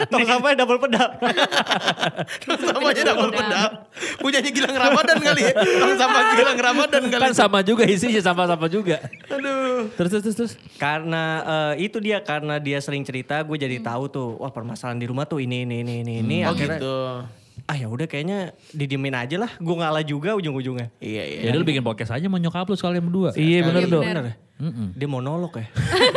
tong 0.07 0.23
sampahnya 0.23 0.63
double 0.63 0.79
pedal. 0.79 1.09
Tong 2.39 2.55
sampahnya 2.55 3.03
double 3.03 3.35
pedal. 3.35 3.67
Punyanya 4.23 4.47
Gilang 4.47 4.71
Ramadan 4.71 5.17
kali 5.19 5.41
ya. 5.43 5.53
Tong 5.59 5.95
sampah 5.99 6.21
Gilang 6.39 6.55
Ramadan 6.55 7.03
kali. 7.11 7.23
Kan 7.27 7.35
sama 7.35 7.59
juga 7.67 7.83
isinya 7.83 8.23
sama-sama 8.23 8.71
juga. 8.71 9.03
Aduh. 9.27 9.91
Terus 9.99 10.23
terus 10.23 10.35
terus. 10.39 10.53
karena 10.79 11.23
eh, 11.75 11.83
itu 11.83 11.99
dia 11.99 12.23
karena 12.23 12.55
dia 12.59 12.79
sering 12.79 13.03
cerita 13.03 13.43
gue 13.43 13.57
jadi 13.59 13.83
tahu 13.83 14.07
tuh 14.07 14.39
wah 14.39 14.47
permasalahan 14.47 14.95
di 14.95 15.07
rumah 15.11 15.27
tuh 15.27 15.43
ini 15.43 15.67
ini 15.67 15.83
ini 15.83 15.93
ini 15.99 16.13
ini 16.23 16.37
Oh 16.47 16.55
akhirnya 16.55 16.79
gitu. 16.79 16.95
Ah 17.63 17.75
ya 17.75 17.87
udah 17.87 18.05
kayaknya 18.05 18.51
didiemin 18.69 19.13
aja 19.13 19.35
lah 19.37 19.51
gue 19.53 19.71
ngalah 19.73 20.03
juga 20.03 20.35
ujung-ujungnya 20.35 20.91
Iya 20.97 21.23
iya. 21.23 21.39
Ya 21.47 21.51
lu 21.51 21.63
bikin 21.63 21.79
podcast 21.79 22.11
aja 22.11 22.21
sama 22.21 22.35
nyokap 22.35 22.65
lu 22.65 22.75
sekalian 22.75 23.03
berdua. 23.03 23.31
Iya 23.33 23.63
bener 23.63 23.87
dong. 23.87 24.03
bener 24.03 24.23
ya 24.23 24.35
dia 24.93 25.07
monolog 25.07 25.51
ya 25.53 25.65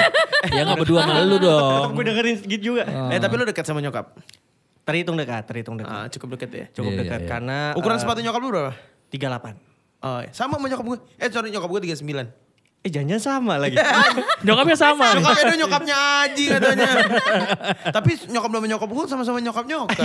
ya 0.55 0.61
nggak 0.63 0.79
berdua 0.79 1.01
sama 1.03 1.23
lu 1.23 1.39
dong. 1.39 1.95
gue 1.95 2.05
dengerin 2.09 2.37
sedikit 2.37 2.61
juga 2.63 2.83
Eh 3.11 3.19
tapi 3.19 3.35
lu 3.35 3.45
dekat 3.45 3.63
sama 3.63 3.79
nyokap? 3.79 4.15
terhitung 4.83 5.15
dekat 5.15 5.43
terhitung 5.45 5.75
dekat 5.75 5.91
Ah, 5.93 6.07
cukup 6.07 6.35
deket 6.35 6.51
ya. 6.53 6.67
cukup 6.73 6.93
Iya, 6.93 6.99
dekat 7.03 7.19
iya, 7.19 7.23
iya. 7.23 7.31
karena 7.31 7.59
Ukuran 7.75 7.97
eh, 7.97 8.01
sepatu 8.01 8.21
nyokap 8.23 8.39
lu 8.39 8.49
berapa? 8.51 8.73
38 9.09 9.59
Oh, 9.99 10.21
iya. 10.23 10.31
sama 10.31 10.55
sama 10.55 10.67
nyokap 10.69 10.85
gue. 10.85 10.99
Eh 11.17 11.27
sorry 11.27 11.51
nyokap 11.51 11.67
gue 11.69 11.81
39. 11.91 12.46
Eh 12.87 12.91
jangan 12.95 13.19
sama 13.19 13.55
lagi 13.59 13.75
Nyokapnya 14.47 14.79
sama. 14.79 15.11
Nyokap 15.19 15.35
Edo 15.43 15.55
nyokapnya 15.59 15.97
Aji 16.23 16.45
katanya. 16.55 16.91
Tapi 17.99 18.11
nyokap 18.31 18.51
sama 18.55 18.67
nyokap 18.71 18.89
gue 18.95 19.05
sama-sama 19.11 19.39
nyokap 19.43 19.65
nyokap. 19.67 19.99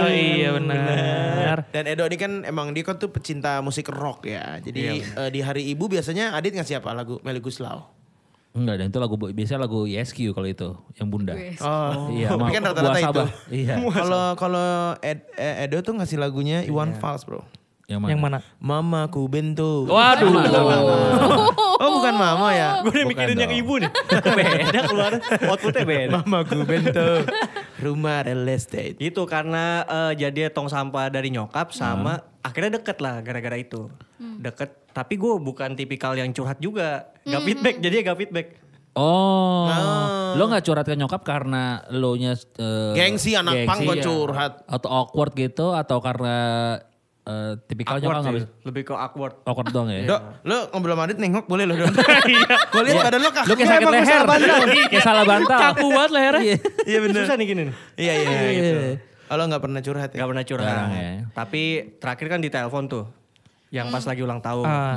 Oh 0.00 0.08
iya 0.08 0.56
benar. 0.56 1.68
Dan 1.68 1.84
Edo 1.84 2.08
ini 2.08 2.16
kan 2.16 2.32
emang 2.48 2.72
dia 2.72 2.80
kan 2.80 2.96
tuh 2.96 3.12
pecinta 3.12 3.60
musik 3.60 3.92
rock 3.92 4.24
ya. 4.24 4.56
Jadi 4.64 5.04
eh, 5.04 5.28
di 5.28 5.44
hari 5.44 5.68
ibu 5.68 5.84
biasanya 5.84 6.32
Adit 6.32 6.56
ngasih 6.56 6.80
apa 6.80 6.96
lagu 6.96 7.20
Meli 7.20 7.44
Guslau? 7.44 7.92
Enggak, 8.54 8.78
dan 8.78 8.86
itu 8.86 8.98
lagu 9.02 9.18
biasanya 9.18 9.66
lagu 9.66 9.82
YSQ 9.82 10.30
kalau 10.30 10.46
itu, 10.46 10.78
yang 10.94 11.10
bunda. 11.10 11.34
Oh, 11.58 12.06
Iya, 12.14 12.38
tapi 12.38 12.54
kan 12.54 12.62
rata-rata 12.62 12.98
itu. 13.02 13.24
Iya. 13.50 13.82
Kalau 13.82 14.24
kalau 14.38 14.68
Ed- 15.02 15.26
eh, 15.34 15.66
Edo 15.66 15.82
tuh 15.82 15.98
ngasih 15.98 16.22
lagunya 16.22 16.62
Iwan 16.62 16.94
Fals 16.94 17.26
bro. 17.26 17.42
Yang 17.84 18.00
mana? 18.00 18.10
Yang 18.10 18.20
mana? 18.24 18.38
Mamaku 18.60 19.22
bento. 19.28 19.84
Waduh. 19.88 20.32
Oh 21.74 22.00
bukan 22.00 22.14
mama 22.16 22.54
ya. 22.54 22.80
gue 22.86 22.94
udah 22.94 23.06
mikirin 23.10 23.34
yang 23.34 23.50
ibu 23.50 23.82
nih 23.82 23.90
beda 24.38 24.80
keluar 24.88 25.12
outputnya 25.50 25.82
beda 25.84 26.22
Mamaku 26.22 26.62
bento. 26.64 27.26
Rumah 27.82 28.24
real 28.24 28.46
estate. 28.48 28.96
Itu 29.02 29.26
karena 29.26 29.82
eh, 29.84 30.12
jadi 30.16 30.48
tong 30.54 30.70
sampah 30.70 31.10
dari 31.10 31.34
nyokap 31.34 31.74
sama 31.74 32.22
akhirnya 32.40 32.78
deket 32.80 33.02
lah 33.02 33.20
gara-gara 33.20 33.58
itu. 33.58 33.90
Deket. 34.16 34.86
Tapi 34.94 35.18
gue 35.18 35.34
bukan 35.42 35.74
tipikal 35.74 36.14
yang 36.14 36.30
curhat 36.30 36.62
juga. 36.62 37.10
Gak 37.26 37.42
feedback, 37.42 37.76
jadi 37.82 37.94
gak 38.06 38.18
feedback. 38.22 38.46
Oh, 38.94 39.66
lo 40.38 40.46
nggak 40.46 40.62
curhat 40.62 40.86
ke 40.86 40.94
nyokap 40.94 41.26
karena 41.26 41.82
lo 41.90 42.14
nya 42.14 42.38
eh, 42.38 42.94
Gengsi 42.94 43.34
anak 43.34 43.66
pang 43.66 43.82
gua 43.82 43.98
ya? 43.98 44.06
curhat. 44.06 44.62
Atau 44.70 44.86
awkward 44.86 45.34
gitu 45.34 45.74
atau 45.74 45.98
karena 45.98 46.38
eh, 47.24 47.52
tipikal 47.64 47.96
nyokap 47.96 48.20
nggak 48.20 48.34
sih. 48.36 48.36
bisa 48.44 48.48
Lebih 48.62 48.82
ke 48.84 48.92
awkward. 48.92 49.34
awkward 49.42 49.68
dong 49.70 49.88
ya? 49.88 50.04
Dok, 50.10 50.20
lo 50.44 50.58
ngobrol 50.70 50.94
sama 50.94 51.02
Adit 51.08 51.18
nengok 51.18 51.44
boleh 51.44 51.64
lo 51.64 51.74
dong. 51.74 51.94
Gue 52.72 52.82
lihat 52.84 52.96
badan 53.02 53.20
lo 53.20 53.30
kaku. 53.32 53.48
Lo 53.48 53.54
kayak 53.54 53.70
sakit 53.70 53.88
leher, 53.88 54.22
kayak 54.92 55.04
salah 55.04 55.24
bantal. 55.24 55.58
Kaku 55.58 55.86
banget 55.88 56.10
lehernya. 56.12 56.56
Iya 56.84 56.98
bener. 57.00 57.22
Susah 57.24 57.36
nih 57.36 57.46
gini 57.46 57.62
nih. 57.68 57.74
Iya 57.96 58.12
iya 58.12 58.28
iya, 58.28 58.50
gitu. 58.52 58.80
Oh, 59.24 59.34
lo 59.40 59.42
gak 59.48 59.62
pernah 59.64 59.80
curhat 59.80 60.10
ya? 60.12 60.18
Gak 60.20 60.28
pernah 60.28 60.44
curhat. 60.44 60.76
Ya. 60.92 61.12
Tapi 61.32 61.62
terakhir 61.96 62.26
kan 62.28 62.38
di 62.38 62.52
telepon 62.52 62.84
tuh. 62.86 63.04
Yang 63.72 63.86
pas 63.90 64.04
lagi 64.06 64.20
ulang 64.22 64.38
tahun. 64.38 64.66
Ah. 64.68 64.94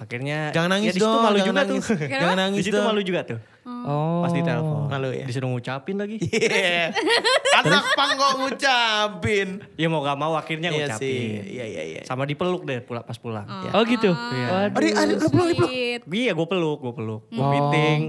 Akhirnya 0.00 0.54
Jangan 0.54 0.70
nangis 0.72 0.94
ya 0.96 1.02
dong, 1.02 1.20
malu 1.20 1.36
jangan 1.36 1.44
juga 1.44 1.60
nangis. 1.66 1.84
tuh. 1.84 1.98
Jangan 2.08 2.38
nangis 2.38 2.58
Di 2.62 2.64
situ 2.64 2.78
malu 2.80 3.00
juga 3.02 3.20
tuh. 3.26 3.38
Oh. 3.66 4.22
Pas 4.22 4.30
di 4.30 4.40
telepon. 4.40 4.86
Malu 4.86 5.10
ya? 5.10 5.26
Disuruh 5.26 5.50
ngucapin 5.50 5.98
lagi. 5.98 6.22
Iya. 6.22 6.94
Anak 7.58 7.84
pang 7.92 8.14
kok 8.14 8.32
ngucapin. 8.38 9.48
ya 9.74 9.86
mau 9.90 10.00
gak 10.00 10.14
mau 10.14 10.38
akhirnya 10.38 10.70
Iya 10.70 10.86
ngucapin. 10.86 11.02
sih. 11.02 11.20
Iya 11.50 11.64
iya 11.66 11.82
iya. 11.82 12.00
Sama 12.06 12.22
dipeluk 12.24 12.62
deh 12.62 12.78
pula 12.78 13.02
pas 13.02 13.18
pulang. 13.18 13.42
Oh 13.74 13.82
gitu. 13.82 14.14
Adit, 14.14 14.94
Adit, 14.94 15.18
lo 15.18 15.28
pulang, 15.28 15.50
dipeluk. 15.50 15.66
Sweet. 15.66 16.00
Iya 16.06 16.32
gue 16.32 16.46
peluk, 16.46 16.78
gue 16.78 16.94
peluk. 16.94 17.22
Gue 17.26 17.46
piting. 17.50 18.00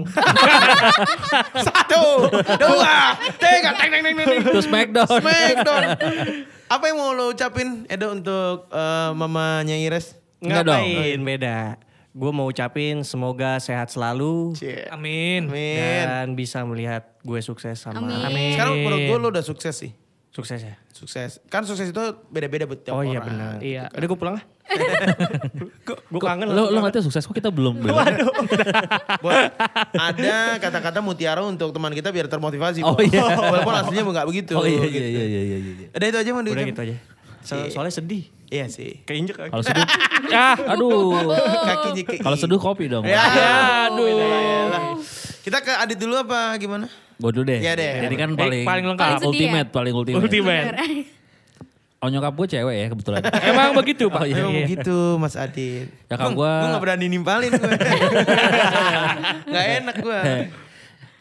Satu, 1.66 2.04
dua, 2.54 3.18
tiga, 3.36 3.70
teng 3.74 3.90
teng 3.90 4.02
teng 4.04 4.14
teng. 4.14 4.38
Terus 4.44 4.64
Smackdown. 4.64 5.18
Smackdown. 5.18 5.82
Apa 6.68 6.84
yang 6.86 6.96
mau 7.00 7.10
lo 7.10 7.32
ucapin 7.32 7.88
Edo 7.88 8.12
untuk 8.12 8.70
eh, 8.70 9.10
mamanya 9.10 9.74
Ires? 9.74 10.14
Enggak 10.38 10.70
dong. 10.70 10.84
Ngapain 10.86 11.20
beda. 11.20 11.58
Gue 12.18 12.34
mau 12.34 12.50
ucapin 12.50 13.06
semoga 13.06 13.62
sehat 13.62 13.94
selalu. 13.94 14.50
Cie. 14.52 14.90
Amin. 14.90 15.46
Amin. 15.46 15.78
Dan 15.78 16.26
bisa 16.34 16.66
melihat 16.66 17.14
gue 17.22 17.38
sukses 17.38 17.78
sama 17.78 18.02
Amin. 18.02 18.18
Amin. 18.18 18.52
Sekarang 18.52 18.74
menurut 18.76 19.00
gue 19.00 19.16
lo 19.16 19.28
udah 19.30 19.44
sukses 19.44 19.70
sih. 19.72 19.94
sukses 20.28 20.58
ya. 20.58 20.74
Sukses. 20.90 21.38
Kan 21.46 21.62
sukses 21.62 21.90
itu 21.90 22.02
beda-beda 22.28 22.62
buat 22.62 22.78
tiap 22.78 22.94
Oh 22.94 23.02
orang. 23.02 23.10
iya 23.10 23.18
benar. 23.20 23.54
Iya. 23.58 23.82
Udah 23.90 24.06
gue 24.06 24.18
pulang 24.18 24.34
ah. 24.34 24.44
gue 26.10 26.20
kangen 26.20 26.46
Lo 26.46 26.68
lo 26.68 26.78
nggak 26.78 26.94
tahu 26.94 27.04
sukses 27.06 27.22
kok 27.22 27.34
kita 27.34 27.50
belum. 27.50 27.82
belum. 27.82 27.94
Buat 29.24 29.50
ada 29.94 30.36
kata-kata 30.58 30.98
mutiara 31.00 31.42
untuk 31.42 31.70
teman 31.70 31.90
kita 31.90 32.10
biar 32.10 32.26
termotivasi. 32.26 32.82
Oh 32.82 32.98
iya. 32.98 33.24
Walaupun 33.50 33.74
aslinya 33.78 34.02
nggak 34.04 34.26
begitu. 34.26 34.52
Oh 34.54 34.62
iya 34.62 34.78
iya 34.78 34.90
gitu. 34.90 35.06
iya 35.06 35.24
iya 35.24 35.40
iya. 35.42 35.56
iya. 35.58 35.88
Udah 35.90 36.06
itu 36.06 36.18
aja 36.18 36.30
mau 36.30 36.42
Udah 36.42 36.64
gitu 36.66 36.80
aja. 36.82 36.94
So- 37.40 37.68
soalnya 37.68 37.92
sedih. 37.92 38.24
Iya 38.46 38.64
sih. 38.66 39.04
Keinjek 39.04 39.36
kan. 39.36 39.48
Kalau 39.48 39.60
seduh, 39.60 39.84
Ah. 40.30 40.56
aduh. 40.68 41.20
Kakinya 41.68 42.02
ke 42.02 42.14
Kalau 42.18 42.34
seduh 42.34 42.56
kopi 42.56 42.86
dong. 42.86 43.04
Ya, 43.04 43.20
aduh. 43.86 44.08
aduh. 44.08 44.96
Kita 45.40 45.60
ke 45.60 45.72
Adit 45.74 45.96
dulu 45.96 46.16
apa 46.16 46.56
gimana? 46.56 46.88
Gue 47.14 47.30
dulu 47.30 47.44
deh. 47.44 47.58
Iya 47.58 47.72
deh. 47.74 47.92
Jadi 48.02 48.14
kan 48.16 48.28
Eh, 48.30 48.38
paling 48.38 48.62
paling 48.64 48.84
lengkap. 48.86 49.06
Paling 49.10 49.26
ultimate, 49.26 49.68
paling 49.70 49.94
ultimate. 49.94 50.22
Ultimate. 50.22 50.68
Oh 51.98 52.06
nyokap 52.06 52.30
gue 52.32 52.46
cewek 52.48 52.76
ya 52.78 52.86
kebetulan. 52.88 53.26
Emang 53.50 53.74
begitu 53.74 54.06
Pak? 54.06 54.22
Oh, 54.22 54.24
iya. 54.24 54.38
Memang 54.38 54.54
begitu 54.62 54.96
Mas 55.18 55.34
Adit. 55.34 55.90
Ya 56.06 56.14
kan 56.14 56.30
Gue 56.30 56.46
gua- 56.46 56.70
gak 56.70 56.78
berani 56.78 57.10
nimpalin 57.10 57.50
gue. 57.50 57.74
gak 59.44 59.64
enak 59.82 59.96
gue. 59.98 60.20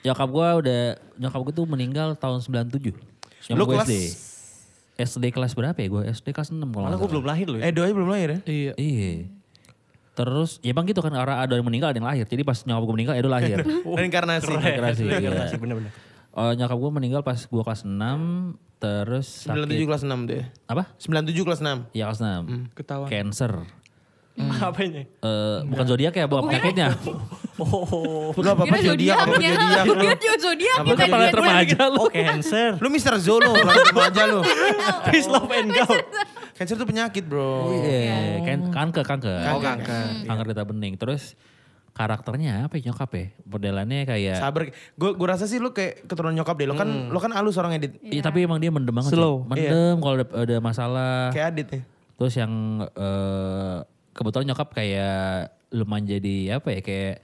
nyokap 0.05 0.29
gue 0.29 0.47
udah, 0.61 0.81
nyokap 1.17 1.39
gue 1.41 1.53
tuh 1.55 1.65
meninggal 1.65 2.13
tahun 2.13 2.39
97. 2.39 2.93
Nyokap 2.93 3.57
Lu 3.57 3.63
gue 3.65 3.73
kelas- 3.75 3.89
SD. 4.97 5.31
Kelas 5.31 5.53
berapa 5.53 5.77
ya 5.77 5.87
gue? 5.87 6.03
SD 6.09 6.33
kelas 6.33 6.49
6 6.49 6.59
kalau 6.59 6.89
Malah 6.89 6.97
gue 6.97 7.09
belum 7.09 7.25
lahir 7.25 7.47
loh. 7.47 7.59
Eh 7.61 7.71
doanya 7.71 7.93
belum 7.93 8.09
lahir 8.09 8.29
ya? 8.33 8.39
Iya. 8.49 8.71
Iya. 8.75 9.13
Terus 10.17 10.57
ya 10.65 10.73
bang 10.73 10.89
gitu 10.89 11.05
kan 11.05 11.13
orang 11.13 11.37
ada 11.37 11.53
yang 11.53 11.65
meninggal 11.65 11.93
ada 11.93 11.97
yang 12.01 12.09
lahir. 12.09 12.25
Jadi 12.25 12.41
pas 12.41 12.57
nyokap 12.65 12.83
gue 12.89 12.95
meninggal 12.97 13.15
Edo 13.21 13.29
lahir. 13.29 13.61
Reinkarnasi. 14.01 14.49
Reinkarnasi, 14.49 15.01
iya. 15.07 15.11
Reinkarnasi, 15.21 15.55
bener-bener. 15.61 15.91
Oh, 16.33 16.51
nyokap 16.57 16.77
gue 16.77 16.91
meninggal 16.97 17.21
pas 17.21 17.37
gue 17.37 17.63
kelas 17.63 17.81
6 17.85 17.93
terus 18.77 19.49
97 19.49 19.73
sakit. 19.73 19.85
kelas 19.89 20.01
6 20.05 20.29
tuh 20.29 20.35
ya? 20.37 20.45
Apa? 20.69 20.83
97 21.01 21.45
kelas 21.45 21.59
6. 21.61 21.97
Iya 21.97 22.03
kelas 22.09 22.21
6. 22.21 22.77
Ketahuan. 22.77 23.09
Cancer. 23.09 23.53
Apanya? 24.37 25.01
Eh, 25.05 25.57
bukan 25.65 25.85
zodiak 25.89 26.13
ya, 26.13 26.29
bukan 26.29 26.45
penyakitnya. 26.49 26.93
Oh, 27.57 28.29
Lu 28.37 28.49
apa 28.53 28.69
apa 28.69 28.77
Kira 28.77 28.93
zodiak 28.93 29.17
apa 29.17 29.33
zodiak 29.33 29.83
lu? 29.89 29.93
Kira 29.97 30.15
juga 30.21 30.35
zodiak. 30.37 30.77
Apa 30.77 30.87
kita 30.93 31.05
planet 31.09 31.33
remaja 31.33 31.81
lu. 31.89 31.97
oh 31.97 32.09
cancer. 32.13 32.69
Lu 32.77 32.87
Mr. 32.93 33.13
Zolo, 33.17 33.51
planet 33.57 33.85
remaja 33.89 34.23
lu. 34.29 34.39
Peace, 35.09 35.25
love, 35.25 35.49
and 35.49 35.73
go. 35.73 35.85
Cancer 36.53 36.77
tuh 36.77 36.85
penyakit 36.85 37.25
bro. 37.25 37.73
Iya, 37.73 38.45
kan 38.45 38.59
kanker, 38.69 39.03
kanker. 39.05 39.41
Oh, 39.53 39.61
kanker. 39.61 40.05
Kanker 40.25 40.45
getah 40.53 40.65
bening. 40.69 40.93
Terus 41.01 41.33
karakternya 41.97 42.69
apa 42.69 42.77
ya 42.77 42.93
nyokap 42.93 43.09
ya? 43.17 43.25
Modelannya 43.41 44.05
kayak 44.05 44.37
Sabar. 44.37 44.69
Gue 44.93 45.09
gue 45.17 45.27
rasa 45.27 45.49
sih 45.49 45.57
lu 45.57 45.73
kayak 45.73 46.05
keturunan 46.05 46.37
nyokap 46.37 46.53
deh. 46.61 46.69
Lo 46.69 46.77
kan 46.77 47.09
lo 47.09 47.17
kan 47.17 47.33
halus 47.33 47.57
orang 47.57 47.81
edit. 47.81 47.97
Iya, 48.05 48.21
tapi 48.21 48.45
emang 48.45 48.61
dia 48.61 48.69
mendem 48.69 48.93
banget. 48.93 49.17
Slow. 49.17 49.45
Slow. 49.45 49.49
Mendem 49.49 49.97
kalau 49.97 50.15
ada, 50.21 50.25
ada 50.45 50.55
masalah. 50.61 51.33
Kayak 51.33 51.47
Adit 51.57 51.67
ya. 51.73 51.81
Terus 52.21 52.33
yang 52.37 52.53
eh, 52.85 53.77
kebetulan 54.13 54.45
nyokap 54.53 54.69
kayak 54.77 55.53
lumayan 55.73 56.05
jadi 56.05 56.61
apa 56.61 56.69
ya 56.73 56.81
kayak 56.85 57.15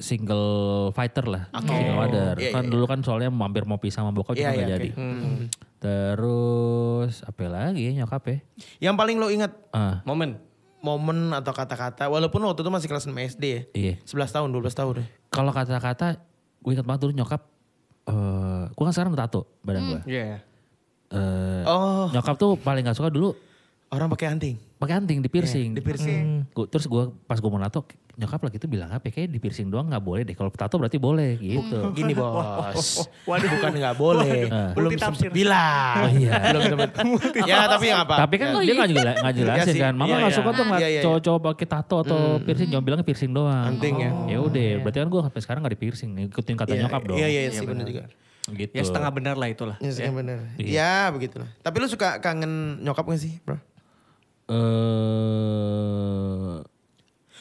single 0.00 0.48
fighter 0.90 1.24
lah, 1.24 1.48
single 1.54 1.94
mother. 1.94 2.34
Iya, 2.36 2.50
kan 2.50 2.64
iya, 2.64 2.70
dulu 2.70 2.84
kan 2.84 3.00
soalnya 3.00 3.28
mampir 3.28 3.62
mau 3.62 3.76
pisah 3.76 4.00
sama 4.00 4.10
bokap 4.10 4.34
Iya, 4.34 4.40
juga 4.40 4.50
iya, 4.50 4.56
nggak 4.56 4.70
jadi. 4.70 4.88
oke. 4.90 5.00
Hmm. 5.00 5.44
Terus 5.80 7.14
apa 7.22 7.40
lagi 7.46 7.82
ya 7.82 7.92
nyokap 7.96 8.22
ya? 8.24 8.36
Yang 8.82 8.94
paling 8.96 9.16
lo 9.16 9.28
ingat 9.28 9.52
Ah, 9.70 10.00
Momen. 10.02 10.36
momen 10.80 11.30
atau 11.30 11.52
kata-kata 11.52 12.08
walaupun 12.08 12.40
waktu 12.40 12.60
itu 12.60 12.70
masih 12.70 12.88
kelas 12.88 13.04
6 13.04 13.12
SD 13.12 13.44
ya. 13.44 13.62
iya. 13.74 13.94
11 14.02 14.32
tahun, 14.32 14.48
12 14.48 14.72
tahun 14.72 14.94
ya. 14.96 15.06
Kalau 15.28 15.52
kata-kata 15.52 16.16
gue 16.58 16.70
ingat 16.70 16.84
banget 16.84 17.00
dulu 17.04 17.12
nyokap 17.14 17.42
eh 18.02 18.64
gue 18.66 18.82
kan 18.82 18.92
sekarang 18.92 19.12
tato 19.14 19.44
badan 19.60 19.82
gue. 19.86 20.00
Iya. 20.08 20.40
Eh, 21.10 21.62
Oh, 21.62 22.08
Nyokap 22.08 22.34
tuh 22.34 22.56
paling 22.56 22.80
gak 22.80 22.96
suka 22.96 23.10
dulu 23.10 23.36
orang 23.90 24.08
pakai 24.08 24.26
anting. 24.30 24.56
Pakai 24.80 24.96
anting 24.96 25.20
di 25.20 25.28
piercing. 25.28 25.76
di 25.76 25.80
piercing. 25.80 26.48
Gua- 26.50 26.64
terus 26.64 26.84
gue 26.84 27.02
pas 27.22 27.36
gue 27.36 27.46
mau 27.46 27.60
nato 27.60 27.84
nyokap 28.16 28.40
lagi 28.42 28.56
itu 28.56 28.64
bilang 28.64 28.88
apa? 28.88 29.04
ya, 29.04 29.12
Kayak 29.14 29.28
di 29.28 29.38
piercing 29.38 29.68
doang 29.68 29.86
nggak 29.86 30.00
boleh 30.00 30.24
deh. 30.24 30.32
Kalau 30.32 30.48
tato 30.50 30.74
berarti 30.74 30.96
boleh 30.96 31.36
gitu. 31.36 31.78
Gini 31.96 32.12
bos, 32.12 33.04
bukan 33.52 33.70
nggak 33.70 33.94
boleh, 33.94 34.48
belum 34.72 34.90
sempet 34.96 35.28
bilang. 35.30 35.94
Oh 36.00 36.08
iya. 36.10 36.32
belum 36.52 36.62
sempet. 36.66 36.90
ya 37.44 37.68
tapi 37.68 37.84
nggak 37.86 38.02
apa. 38.02 38.14
Tapi 38.18 38.34
kan 38.34 38.48
dia 38.58 38.72
nggak 38.74 38.90
jela- 38.90 39.16
nggak 39.20 39.34
jelasin 39.36 39.60
Iya 39.60 39.64
sih. 39.68 39.80
kan. 39.80 39.92
Mama 39.94 40.06
Iya, 40.06 40.16
nggak 40.16 40.32
iya. 40.32 40.38
suka 40.40 40.50
tuh 40.50 40.64
Iya, 40.64 40.72
iya, 40.72 40.88
iya. 40.88 41.00
cowok-cowok 41.04 41.40
pakai 41.44 41.66
tato 41.68 41.96
atau 42.00 42.20
piercing. 42.40 42.68
Jangan 42.72 42.84
bilangnya 42.84 43.06
piercing 43.06 43.30
doang. 43.30 43.64
Anting 43.68 43.94
ya. 44.00 44.10
Ya 44.26 44.38
udah, 44.40 44.68
berarti 44.80 44.98
kan 44.98 45.08
gue 45.08 45.20
sampai 45.22 45.40
sekarang 45.40 45.60
nggak 45.60 45.74
di 45.76 45.80
piercing. 45.80 46.10
Ngikutin 46.10 46.54
kata 46.56 46.72
Iya, 46.72 46.80
nyokap 46.82 47.02
dong. 47.04 47.16
Iya 47.16 47.26
iya 47.28 47.40
sih 47.52 47.66
benar 47.68 47.84
juga. 47.84 48.04
Gitu. 48.50 48.72
Ya 48.72 48.82
setengah 48.82 49.12
benar 49.12 49.36
lah 49.36 49.46
itulah. 49.46 49.76
Ya, 49.78 49.92
sih, 49.92 50.08
benar. 50.08 50.40
Ya 50.56 51.12
begitulah. 51.12 51.46
Tapi 51.60 51.76
lu 51.76 51.86
suka 51.86 52.18
kangen 52.18 52.80
nyokap 52.80 53.04
gak 53.06 53.20
sih, 53.20 53.36
bro? 53.44 53.60
Eh, 54.50 56.50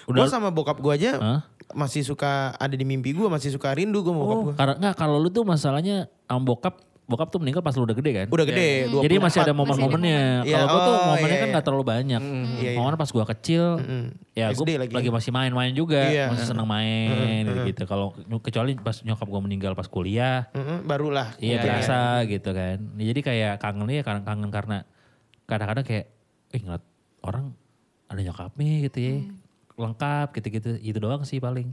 Gue 0.06 0.16
udah 0.16 0.26
sama 0.26 0.50
bokap 0.50 0.80
gue 0.80 0.92
aja 0.92 1.12
Hah? 1.16 1.40
masih 1.70 2.02
suka 2.02 2.56
ada 2.56 2.74
di 2.74 2.82
mimpi 2.82 3.12
gue, 3.12 3.26
masih 3.26 3.50
suka 3.50 3.72
rindu 3.72 4.00
gue 4.00 4.10
sama 4.10 4.20
bokap 4.20 4.36
Oh, 4.36 4.44
gue. 4.44 4.54
karena 4.58 4.74
nggak 4.80 4.94
kalau 4.96 5.16
lu 5.18 5.30
tuh 5.30 5.44
masalahnya 5.44 6.10
sama 6.26 6.42
bokap, 6.44 6.82
bokap 7.06 7.28
tuh 7.30 7.38
meninggal 7.38 7.62
pas 7.62 7.72
lu 7.74 7.86
udah 7.86 7.94
gede 7.94 8.12
kan? 8.16 8.26
Udah 8.26 8.44
gede, 8.44 8.90
24. 8.90 9.06
Jadi 9.06 9.16
masih 9.20 9.40
ada 9.40 9.54
momen-momennya. 9.54 10.24
Iya, 10.44 10.56
Kalau 10.56 10.68
gua 10.68 10.80
tuh 10.80 10.92
oh, 10.92 11.00
momennya 11.08 11.28
iya, 11.28 11.36
kan 11.36 11.46
iya. 11.46 11.54
nggak 11.54 11.66
terlalu 11.66 11.84
banyak. 11.86 12.20
iya, 12.58 12.58
iya. 12.58 12.70
Momen 12.74 12.96
pas 12.96 13.08
gua 13.08 13.26
kecil, 13.28 13.64
ya 14.34 14.46
gue 14.50 14.66
lagi. 14.82 14.90
lagi. 14.90 15.08
masih 15.10 15.30
main-main 15.30 15.72
juga, 15.74 16.00
Iya. 16.02 16.26
masih 16.34 16.46
seneng 16.48 16.66
main 16.66 17.44
gitu. 17.68 17.84
Kalau 17.86 18.14
kecuali 18.42 18.74
pas 18.74 18.98
nyokap 19.02 19.26
gua 19.26 19.40
meninggal 19.40 19.72
pas 19.74 19.86
kuliah, 19.86 20.50
Mm-mm, 20.54 20.86
barulah. 20.86 21.34
iya 21.38 21.62
berasa 21.62 22.26
gitu 22.26 22.50
kan. 22.50 22.78
Jadi 22.98 23.20
kayak 23.22 23.54
kangen 23.62 23.86
ya 23.90 24.02
kangen, 24.02 24.24
kangen 24.26 24.50
karena 24.50 24.78
kadang-kadang 25.46 25.86
kayak, 25.86 26.06
eh 26.50 26.62
ngeliat 26.62 26.82
orang 27.22 27.52
ada 28.08 28.20
nyokapnya 28.20 28.90
gitu 28.90 28.98
ya, 28.98 29.16
lengkap 29.76 30.28
gitu-gitu. 30.34 30.70
Itu 30.80 30.98
doang 30.98 31.24
sih 31.24 31.38
paling. 31.38 31.72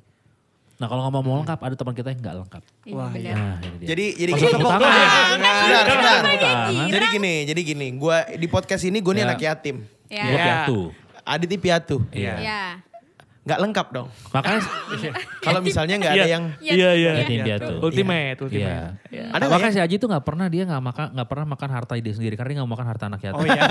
Nah 0.77 0.87
kalau 0.87 1.09
ngomong 1.09 1.23
mau 1.25 1.37
lengkap, 1.41 1.57
ada 1.57 1.73
teman 1.73 1.97
kita 1.97 2.13
yang 2.13 2.21
nggak 2.21 2.37
lengkap. 2.45 2.63
Wah, 2.93 3.09
Nah 3.09 3.57
ini 3.65 3.77
dia. 3.81 3.87
Jadi 3.89 4.07
jadi 4.13 4.31
gini. 4.37 4.53
tepuk 4.53 4.69
tangan. 4.69 5.39
Bentar, 5.41 5.85
bentar. 5.89 6.17
tangan. 6.37 6.89
Jadi 6.93 7.05
gini, 7.09 7.35
jadi 7.49 7.61
gini. 7.65 7.87
Gua 7.97 8.17
di 8.29 8.47
podcast 8.47 8.85
ini 8.85 9.01
gue 9.01 9.13
nih 9.13 9.23
Ya. 9.25 9.27
anak 9.27 9.41
yatim. 9.41 9.77
Ya. 10.07 10.25
Gua 10.29 10.39
piatu. 10.39 10.79
Aditi 11.27 11.57
piatu. 11.57 11.97
Iya. 12.13 12.85
Nggak 13.47 13.59
lengkap 13.63 13.87
dong. 13.95 14.09
Makanya 14.35 14.61
Kalau 15.47 15.61
misalnya 15.63 15.95
nggak 15.97 16.13
ada 16.13 16.27
yang 16.27 16.45
Iya 16.59 16.91
iya. 16.93 17.11
Yatim 17.23 17.39
piatu. 17.47 17.73
Ultimate, 17.79 18.35
Iya. 18.35 18.43
ultimate. 18.43 19.31
Ada 19.31 19.45
makanya 19.47 19.71
ya? 19.71 19.77
si 19.79 19.87
Aji 19.87 19.95
tuh 20.03 20.09
nggak 20.11 20.25
pernah 20.27 20.47
dia 20.51 20.63
nggak 20.67 20.83
makan 20.83 21.07
nggak 21.15 21.29
pernah 21.31 21.47
makan 21.47 21.69
harta 21.71 21.93
dia 21.95 22.11
sendiri 22.11 22.35
karena 22.35 22.51
dia 22.51 22.57
nggak 22.59 22.67
mau 22.67 22.75
makan 22.75 22.89
harta 22.91 23.05
anak 23.07 23.21
yatim. 23.23 23.39
Oh 23.39 23.47
iya. 23.47 23.63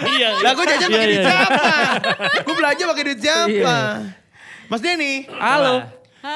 Iya. 0.00 0.28
Lah 0.40 0.52
gue 0.54 0.64
jajan 0.64 0.88
pakai 0.88 0.96
Iya, 0.96 1.04
duit 1.04 1.18
iya. 1.18 1.28
siapa? 1.28 1.64
Gue 2.40 2.54
belanja 2.56 2.82
pakai 2.88 3.04
duit 3.04 3.20
siapa? 3.20 3.76
Mas 4.64 4.80
Denny. 4.80 5.14
Halo. 5.28 5.74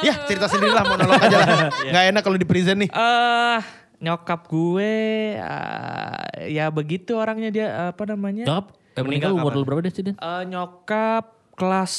Ya 0.03 0.15
cerita 0.27 0.47
sendiri 0.49 0.75
lah 0.75 0.85
monolog 0.85 1.17
aja 1.17 1.37
lah. 1.39 1.49
Gak 1.95 2.05
enak 2.11 2.21
kalau 2.21 2.35
di 2.35 2.45
prison 2.45 2.77
nih. 2.77 2.91
Eh 2.91 3.59
nyokap 4.03 4.51
gue 4.51 4.93
eh, 5.39 6.51
ya 6.51 6.69
begitu 6.69 7.15
orangnya 7.15 7.49
dia 7.49 7.67
apa 7.89 8.03
namanya? 8.05 8.45
Nyokap 8.45 8.67
eh, 8.97 9.03
meninggal 9.03 9.33
umur 9.33 9.55
lu 9.55 9.63
berapa 9.63 9.81
deh 9.81 9.89
sih 9.89 10.03
Den? 10.03 10.17
Eh, 10.17 10.43
nyokap 10.45 11.34
kelas 11.55 11.93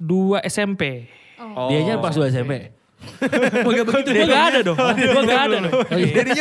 2 0.00 0.40
SMP. 0.44 1.08
Dia 1.68 1.78
aja 1.84 1.94
pas 2.00 2.14
2 2.16 2.32
SMP. 2.32 2.72
Gak 3.04 3.64
begitu 3.68 3.90
Gue 4.16 4.26
gak 4.26 4.44
ada 4.54 4.58
dong. 4.64 4.76
Gue 4.80 5.22
gak 5.28 5.42
ada 5.50 5.56
dong. 5.60 5.72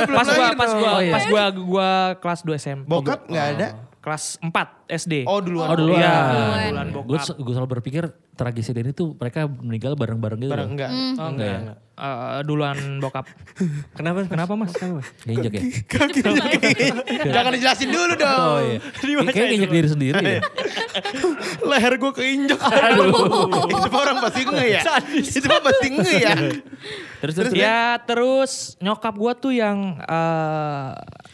Belum 0.08 0.16
Pas 0.16 0.28
gua 0.28 0.38
lahir 0.40 0.56
pas 0.56 0.72
dong. 0.72 0.80
gua 0.80 0.92
Oh, 0.96 1.02
iya. 1.04 1.14
pas 1.14 1.24
gua 1.28 1.44
gua 1.52 1.90
kelas 2.24 2.40
2 2.48 2.56
SMP. 2.64 2.86
Bokap 2.88 3.28
gak 3.28 3.46
ada. 3.58 3.68
Kelas 4.04 4.36
4 4.44 4.52
SD. 4.92 5.24
Oh 5.24 5.40
duluan. 5.40 5.72
Oh 5.72 5.76
duluan. 5.80 6.04
Iya, 6.04 6.12
Duluan. 6.12 6.68
duluan 6.76 6.88
Gue 6.92 7.16
bokap. 7.16 7.36
gue 7.40 7.54
selalu 7.56 7.70
berpikir 7.80 8.04
tragedi 8.36 8.76
ini 8.76 8.92
tuh 8.92 9.16
mereka 9.16 9.48
meninggal 9.48 9.96
bareng-bareng 9.96 10.44
gitu. 10.44 10.52
Bareng 10.52 10.76
enggak. 10.76 10.92
Oh, 10.92 11.32
Enggak 11.32 11.56
enggak. 11.64 11.78
Eh, 11.94 12.40
duluan 12.44 12.78
bokap. 13.00 13.32
Kenapa? 13.96 14.26
Kenapa 14.34 14.60
mas? 14.60 14.76
Kenapa? 14.76 15.08
Nginjek 15.24 15.54
ya? 15.56 15.64
Jangan 17.38 17.52
dijelasin 17.56 17.90
dulu 17.96 18.14
dong. 18.20 18.44
Oh 18.44 18.60
iya. 18.60 18.80
Kayaknya 19.32 19.48
nginjek 19.56 19.72
diri 19.72 19.88
sendiri 19.88 20.20
ya. 20.20 20.42
Leher 21.64 21.94
gue 21.96 22.12
keinjek. 22.12 22.60
Aduh. 22.60 23.08
Itu 23.72 23.88
orang 23.96 24.18
pasti 24.20 24.42
nge 24.44 24.66
ya. 24.68 24.82
Itu 25.16 25.48
pasti 25.48 25.88
nge 25.96 26.12
ya. 26.20 26.36
Terus 27.24 27.34
terus. 27.40 27.52
Ya 27.56 27.96
terus 28.04 28.52
nyokap 28.84 29.16
gua 29.16 29.32
tuh 29.32 29.56
yang 29.56 29.96
eh, 30.04 30.92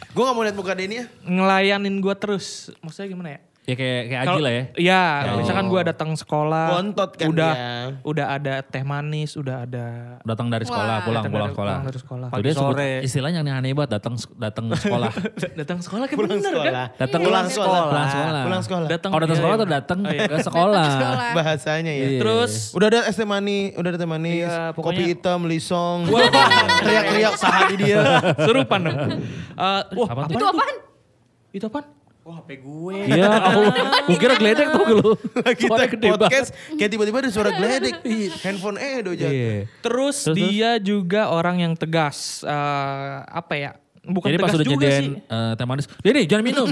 Gue 0.10 0.26
gak 0.26 0.34
mau 0.34 0.42
lihat 0.42 0.58
muka 0.58 0.74
Denny 0.74 1.06
ya. 1.06 1.06
ngelayanin 1.22 2.02
gua 2.02 2.18
terus. 2.18 2.74
Maksudnya 2.82 3.10
gimana 3.14 3.30
ya? 3.38 3.40
Ya 3.70 3.76
kayak 3.76 4.02
kayak 4.04 4.20
Aji 4.20 4.28
Kalau- 4.28 4.42
lah 4.42 4.52
ya. 4.52 4.64
Iya, 4.74 5.04
misalkan 5.38 5.66
gua 5.68 5.82
datang 5.84 6.10
sekolah. 6.12 6.66
Bontot 6.72 7.12
kan 7.14 7.28
udah, 7.30 7.52
dia. 7.54 8.02
Udah 8.02 8.26
ada 8.32 8.54
teh 8.64 8.82
manis, 8.82 9.32
udah 9.36 9.62
ada 9.62 9.86
Datang 10.24 10.50
dari 10.50 10.66
sekolah, 10.66 10.96
Wah. 10.96 11.06
pulang 11.06 11.22
Datang 11.22 11.30
pulang 11.32 11.46
dari- 11.46 11.54
sekolah. 11.54 11.70
pulang 11.70 11.86
dari 11.86 12.00
sekolah. 12.00 12.28
Pagi 12.30 12.50
sebut 12.50 12.74
sore. 12.74 12.92
istilahnya 13.04 13.40
yang 13.40 13.56
aneh 13.56 13.72
banget 13.72 13.92
datang 13.94 14.14
datang 14.36 14.66
sekolah. 14.74 15.12
datang 15.60 15.80
sekolah 15.80 16.04
kan 16.04 16.16
Pulang 16.18 16.32
bener 16.32 16.42
kan? 16.42 16.54
sekolah. 16.66 16.86
Datang 16.98 17.20
pulang 17.22 17.46
sekolah. 17.48 17.82
Pulang 17.86 18.08
sekolah. 18.10 18.42
Pulang 18.42 18.64
sekolah. 18.64 18.88
Datang 18.90 19.10
Oh 19.10 19.20
datang 19.20 19.30
iya, 19.30 19.40
sekolah 19.40 19.56
atau 19.56 19.70
datang 19.70 20.00
Oh, 20.00 20.10
iya. 20.10 20.22
ke 20.26 20.38
sekolah? 20.42 20.86
sekolah. 20.90 21.30
Bahasanya 21.36 21.92
ya. 21.92 22.06
Iya. 22.08 22.20
Terus 22.20 22.52
Udah 22.74 22.88
ada 22.88 23.00
es 23.06 23.16
teh 23.16 23.28
manis, 23.28 23.70
udah 23.76 23.90
ada 23.92 23.98
teh 23.98 24.10
manis, 24.10 24.34
Iya, 24.44 24.58
kopi 24.72 24.78
pokoknya- 24.98 25.06
hitam, 25.08 25.40
lisong, 25.46 26.00
teriak-teriak 26.82 27.34
sahadi 27.36 27.76
dia. 27.78 28.02
serupan 28.36 28.80
dong. 28.82 28.98
Eh, 28.98 29.82
wah? 29.94 30.08
Itu 30.26 30.42
apaan? 30.44 30.76
itu 31.52 31.66
apaan? 31.66 31.86
Wah 32.30 32.46
HP 32.46 32.62
gue. 32.62 32.98
Iya, 33.10 33.26
aku 33.50 33.60
gue 34.06 34.18
kira 34.22 34.38
geledek 34.38 34.70
tuh 34.70 34.86
lu. 34.86 35.12
Kita 35.18 35.66
Suara 35.66 35.86
gede 35.90 36.08
podcast 36.14 36.50
kayak 36.78 36.90
tiba-tiba 36.94 37.18
ada 37.26 37.30
suara 37.34 37.50
geledek. 37.58 38.06
Handphone 38.46 38.78
Edo 38.78 39.18
banget. 39.18 39.22
jatuh. 39.26 39.34
Iya. 39.34 39.58
Terus, 39.82 40.18
dia 40.38 40.72
juga 40.78 41.34
orang 41.34 41.66
yang 41.66 41.74
tegas. 41.74 42.46
Eh, 42.46 43.18
apa 43.26 43.54
ya? 43.58 43.72
Bukan 44.06 44.30
Jadi 44.30 44.38
pas 44.38 44.54
tegas 44.54 44.62
udah 44.62 44.68
juga 44.70 44.86
nyediain 44.86 45.06
sih. 45.10 45.14
eh, 45.26 45.52
teh 45.58 45.66
manis, 45.66 45.86
Dini 46.06 46.22
jangan 46.30 46.44
minum. 46.46 46.68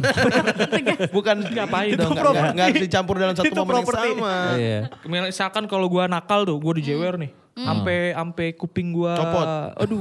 Bukan 1.18 1.36
Ngapain 1.50 1.90
itu 1.90 2.06
dong? 2.06 2.14
nggak 2.38 2.66
harus 2.70 2.84
dicampur 2.86 3.16
dalam 3.18 3.34
satu 3.34 3.54
momen 3.58 3.74
yang 3.82 3.90
sama. 3.90 4.34
Iya. 4.62 4.80
Misalkan 5.10 5.64
kalau 5.66 5.90
gua 5.90 6.06
nakal 6.06 6.46
tuh, 6.46 6.58
gua 6.62 6.78
dijewer 6.78 7.18
nih. 7.18 7.34
Sampai 7.58 8.14
sampai 8.14 8.48
kuping 8.54 8.94
gua 8.94 9.18
Copot. 9.18 9.48
Aduh, 9.82 10.00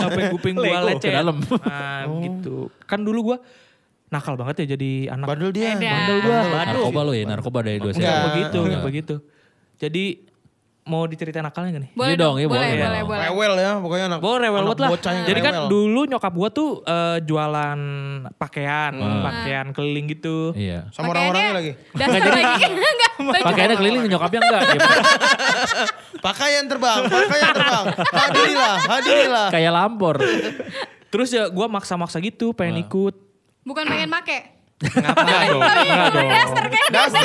sampai 0.00 0.22
kuping 0.32 0.56
gua 0.56 0.80
lecet. 0.88 1.12
ke 1.12 1.16
dalam. 1.20 1.36
Nah, 1.44 2.08
gitu. 2.24 2.72
Kan 2.88 3.04
dulu 3.04 3.32
gua 3.32 3.38
nakal 4.06 4.34
banget 4.34 4.62
ya 4.62 4.74
jadi 4.74 5.10
anak 5.10 5.26
Bandel 5.26 5.50
dia. 5.50 5.72
Edan. 5.72 5.82
bandel 5.82 6.18
gua. 6.20 6.38
Narkoba 6.62 7.00
lu 7.02 7.12
ya, 7.12 7.24
narkoba 7.24 7.58
dari 7.60 7.78
dua 7.78 7.90
Enggak 7.90 8.06
SMP. 8.12 8.26
begitu, 8.28 8.56
Oh, 8.56 8.64
enggak 8.64 8.82
begitu. 8.82 9.14
Jadi 9.76 10.04
mau 10.86 11.02
diceritain 11.02 11.42
nakalnya 11.42 11.70
gak 11.72 11.82
nih? 11.82 11.92
Boleh 11.92 12.06
Iya 12.06 12.16
dong, 12.16 12.34
iya 12.36 12.46
boleh, 12.46 12.62
boleh. 12.62 12.78
boleh, 12.78 13.02
boleh. 13.02 13.20
Rewel 13.26 13.52
ya 13.56 13.70
pokoknya 13.76 14.04
anak. 14.06 14.18
Boleh 14.20 14.38
rewel 14.40 14.54
anak 14.54 14.62
banget 14.62 14.78
lah. 14.78 14.88
bocah 14.88 15.12
yang 15.12 15.26
Jadi 15.26 15.40
kan 15.40 15.52
rewel. 15.52 15.66
dulu 15.66 16.00
nyokap 16.06 16.32
gua 16.32 16.48
tuh 16.48 16.68
eh, 16.80 17.18
jualan 17.20 17.78
pakaian, 18.32 18.92
pakaian 19.20 19.66
keliling 19.70 20.06
gitu. 20.08 20.36
Iya. 20.52 20.86
sama 20.88 21.10
orang-orangnya 21.10 21.52
lagi. 21.56 21.72
Dasar 21.92 22.22
lagi. 22.22 22.64
Enggak. 23.18 23.42
Pakaiannya 23.42 23.76
keliling 23.76 24.02
nyokapnya 24.06 24.40
enggak. 24.40 24.60
Dia 24.62 24.80
Pakaian 26.26 26.64
terbang, 26.64 27.00
pakaian 27.06 27.50
terbang. 27.52 27.84
Hadirilah, 28.08 28.76
hadirilah. 28.88 29.48
kayak 29.50 29.72
lampor. 29.72 30.16
Terus 31.06 31.28
ya 31.28 31.46
gua 31.48 31.66
maksa-maksa 31.66 32.18
gitu 32.20 32.50
pengen 32.52 32.82
ikut. 32.82 33.25
Bukan 33.66 33.82
pengen 33.84 34.08
make. 34.08 34.54
Enggak 34.76 35.16
dong, 35.48 35.60
enggak 35.64 36.12
dong. 36.12 36.28
Dasar 36.28 36.64
kayak 36.68 36.88
Dasar 36.92 37.22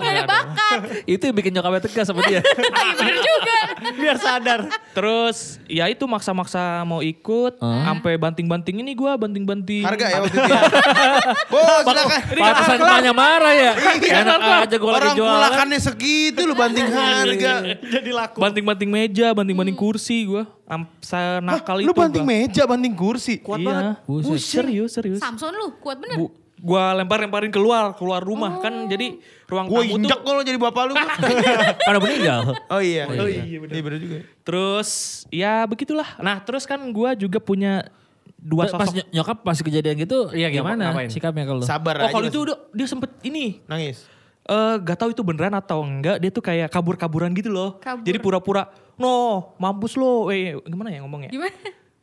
ada 0.00 0.22
bakat. 0.24 0.78
Itu 1.04 1.22
yang 1.26 1.36
bikin 1.36 1.52
nyokapnya 1.52 1.80
tegas 1.84 2.06
sama 2.08 2.22
dia. 2.24 2.40
Iya 2.80 2.92
bener 2.96 3.16
juga. 3.18 3.58
Biar 3.98 4.16
sadar. 4.16 4.60
Terus 4.94 5.58
ya 5.66 5.90
itu 5.90 6.04
maksa-maksa 6.06 6.86
mau 6.86 7.02
ikut, 7.02 7.58
sampai 7.60 8.14
banting-banting 8.16 8.80
ini 8.80 8.92
gua 8.94 9.18
banting-banting. 9.18 9.82
Harga 9.82 10.06
ya 10.06 10.18
waktu 10.22 10.36
itu 10.38 10.50
ya. 10.50 10.62
Bos, 11.52 11.82
silakan. 11.84 12.20
Pantesan 12.30 12.76
emaknya 12.78 13.12
marah 13.12 13.54
ya. 13.54 13.72
Enak 14.00 14.38
aja 14.40 14.76
gue 14.78 14.90
lagi 14.90 15.02
Orang 15.02 15.16
jualan. 15.18 15.34
kulakannya 15.34 15.78
segitu 15.82 16.40
lu 16.46 16.54
banting 16.54 16.88
harga. 16.88 17.52
Jadi 17.78 18.10
laku. 18.14 18.38
Banting-banting 18.38 18.90
meja, 18.90 19.34
banting-banting 19.34 19.76
kursi 19.76 20.24
gua. 20.30 20.46
Am- 20.70 20.86
Saya 21.00 21.42
nakal 21.42 21.82
Lu 21.82 21.90
itu. 21.90 21.98
banting 21.98 22.22
gua. 22.22 22.30
meja, 22.32 22.62
banting 22.62 22.94
kursi. 22.94 23.34
Kuat 23.38 23.58
banget. 23.58 23.98
Buset. 24.06 24.38
Serius, 24.38 24.90
serius. 24.92 25.18
Samson 25.18 25.50
lu 25.50 25.74
kuat 25.76 25.98
bener. 25.98 26.14
Bu, 26.14 26.30
gua 26.56 26.94
lempar-lemparin 26.94 27.48
keluar, 27.48 27.90
keluar 27.92 28.20
rumah 28.20 28.56
kan 28.58 28.86
jadi 28.86 29.18
ruang 29.44 29.66
Gue 29.66 29.82
tamu 29.82 29.96
injak 29.98 30.14
tuh. 30.14 30.24
kalau 30.24 30.40
jadi 30.40 30.56
bapak 30.56 30.82
lu. 30.86 30.94
Karena 31.84 31.98
meninggal. 31.98 32.40
oh 32.68 32.78
iya. 32.80 33.04
Oh 33.08 33.26
iya, 33.26 33.58
bener. 33.58 33.68
Iya 33.68 33.82
bener 33.82 33.98
juga. 33.98 34.16
Terus 34.40 34.88
ya 35.28 35.64
begitulah. 35.64 36.06
Nah, 36.16 36.38
terus 36.38 36.62
kan 36.64 36.78
gua 36.88 37.12
juga 37.12 37.38
punya 37.38 37.90
dua 38.36 38.64
Pas 38.66 38.88
sosok. 38.88 38.94
ny- 38.96 39.10
nyokap 39.12 39.38
pas 39.42 39.58
kejadian 39.58 39.96
gitu, 39.98 40.32
ya 40.32 40.48
gimana 40.48 40.88
ngapain? 40.88 41.10
sikapnya 41.10 41.44
kalau? 41.44 41.60
Sabar 41.60 41.98
Oh, 41.98 42.04
aja. 42.06 42.14
kalau 42.14 42.26
itu 42.26 42.40
udah 42.40 42.56
dia 42.70 42.86
sempet 42.86 43.10
ini 43.20 43.60
nangis. 43.66 44.06
Eh 44.50 44.74
gak 44.76 44.98
tahu 44.98 45.10
itu 45.10 45.22
beneran 45.22 45.54
atau 45.54 45.78
enggak 45.80 46.18
dia 46.18 46.28
tuh 46.28 46.42
kayak 46.42 46.68
kabur-kaburan 46.68 47.30
gitu 47.32 47.48
loh 47.48 47.78
Kabur. 47.78 48.02
jadi 48.02 48.18
pura-pura 48.18 48.66
no 48.96 49.14
mampus 49.56 49.94
lo 49.94 50.26
eh 50.28 50.58
gimana 50.60 50.90
ya 50.90 51.00
ngomongnya 51.00 51.30
Gimana? 51.30 51.54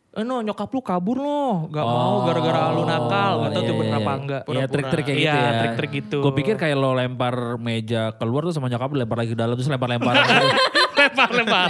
eh 0.09 0.23
no 0.23 0.41
nyokap 0.41 0.65
lu 0.67 0.81
kabur 0.81 1.19
loh, 1.19 1.69
gak 1.69 1.83
Oh. 1.83 1.93
mau 1.93 2.15
gara-gara 2.25 2.73
lu 2.73 2.81
nakal, 2.81 3.33
gak 3.37 3.51
tau 3.51 3.61
Iya, 3.61 3.69
tuh 3.69 3.75
bener 3.77 3.93
iya, 3.93 3.99
apa 3.99 4.09
iya. 4.09 4.17
enggak. 4.17 4.41
Iya 4.47 4.65
trik-trik 4.65 5.03
kayak 5.05 5.19
gitu 5.19 5.27
Iya, 5.29 5.37
ya. 5.37 5.59
trik-trik 5.61 5.91
gitu. 5.93 6.17
Gue 6.25 6.33
pikir 6.33 6.55
kayak 6.57 6.73
lo 6.73 6.89
lempar 6.91 7.35
meja 7.61 8.01
keluar 8.17 8.41
tuh 8.41 8.49
sama 8.49 8.65
nyokap 8.65 8.89
lu 8.89 8.97
lempar 8.97 9.17
lagi 9.21 9.31
ke 9.31 9.37
dalam 9.37 9.53
terus 9.53 9.69
lempar-lempar. 9.69 10.15
lempar-lempar. 11.07 11.69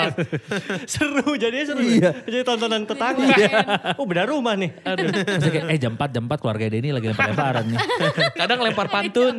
seru 0.94 1.38
jadinya 1.38 1.66
seru. 1.70 1.82
Iya. 1.86 2.12
ya. 2.12 2.12
Jadi 2.26 2.44
tontonan 2.44 2.84
tetangga. 2.84 3.36
oh 4.00 4.06
beda 4.10 4.26
rumah 4.26 4.58
nih. 4.58 4.74
Aduh. 4.82 5.10
Terus 5.14 5.52
kayak 5.54 5.66
eh 5.70 5.80
jam 5.80 5.94
4 5.94 6.16
jam 6.16 6.24
4 6.26 6.42
keluarga 6.42 6.66
Denny 6.68 6.90
lagi 6.90 7.08
lempar-lemparan 7.14 7.64
nih. 7.70 7.80
Kadang 8.34 8.60
lempar 8.66 8.88
pantun. 8.90 9.36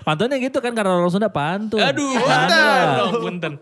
Pantunnya 0.00 0.36
gitu 0.40 0.58
kan 0.64 0.72
karena 0.72 0.96
orang 0.96 1.12
Sunda 1.12 1.28
pantun. 1.28 1.78
Aduh, 1.78 2.16
punten. 2.16 2.96
punten. 3.20 3.52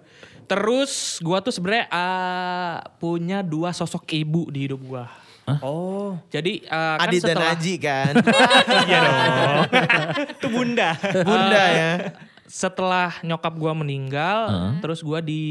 Terus 0.48 1.20
gua 1.20 1.44
tuh 1.44 1.52
sebenarnya 1.52 1.92
ah, 1.92 2.80
punya 2.96 3.44
dua 3.44 3.76
sosok 3.76 4.08
ibu 4.16 4.48
di 4.48 4.64
hidup 4.64 4.80
gua. 4.80 5.27
Oh. 5.60 6.10
Jadi 6.28 6.62
ah, 6.66 6.96
kan 6.96 7.08
Adit 7.08 7.20
dan 7.20 7.28
setelah 7.34 7.50
Aji 7.52 7.74
kan. 7.78 8.12
Iya 8.88 8.98
dong. 9.00 9.64
Itu 10.36 10.46
bunda. 10.48 10.90
Bunda 11.24 11.62
ya. 11.68 11.90
Setelah 12.44 13.20
nyokap 13.20 13.52
gua 13.54 13.72
meninggal, 13.72 14.38
terus 14.80 15.00
gua 15.00 15.20
di 15.20 15.42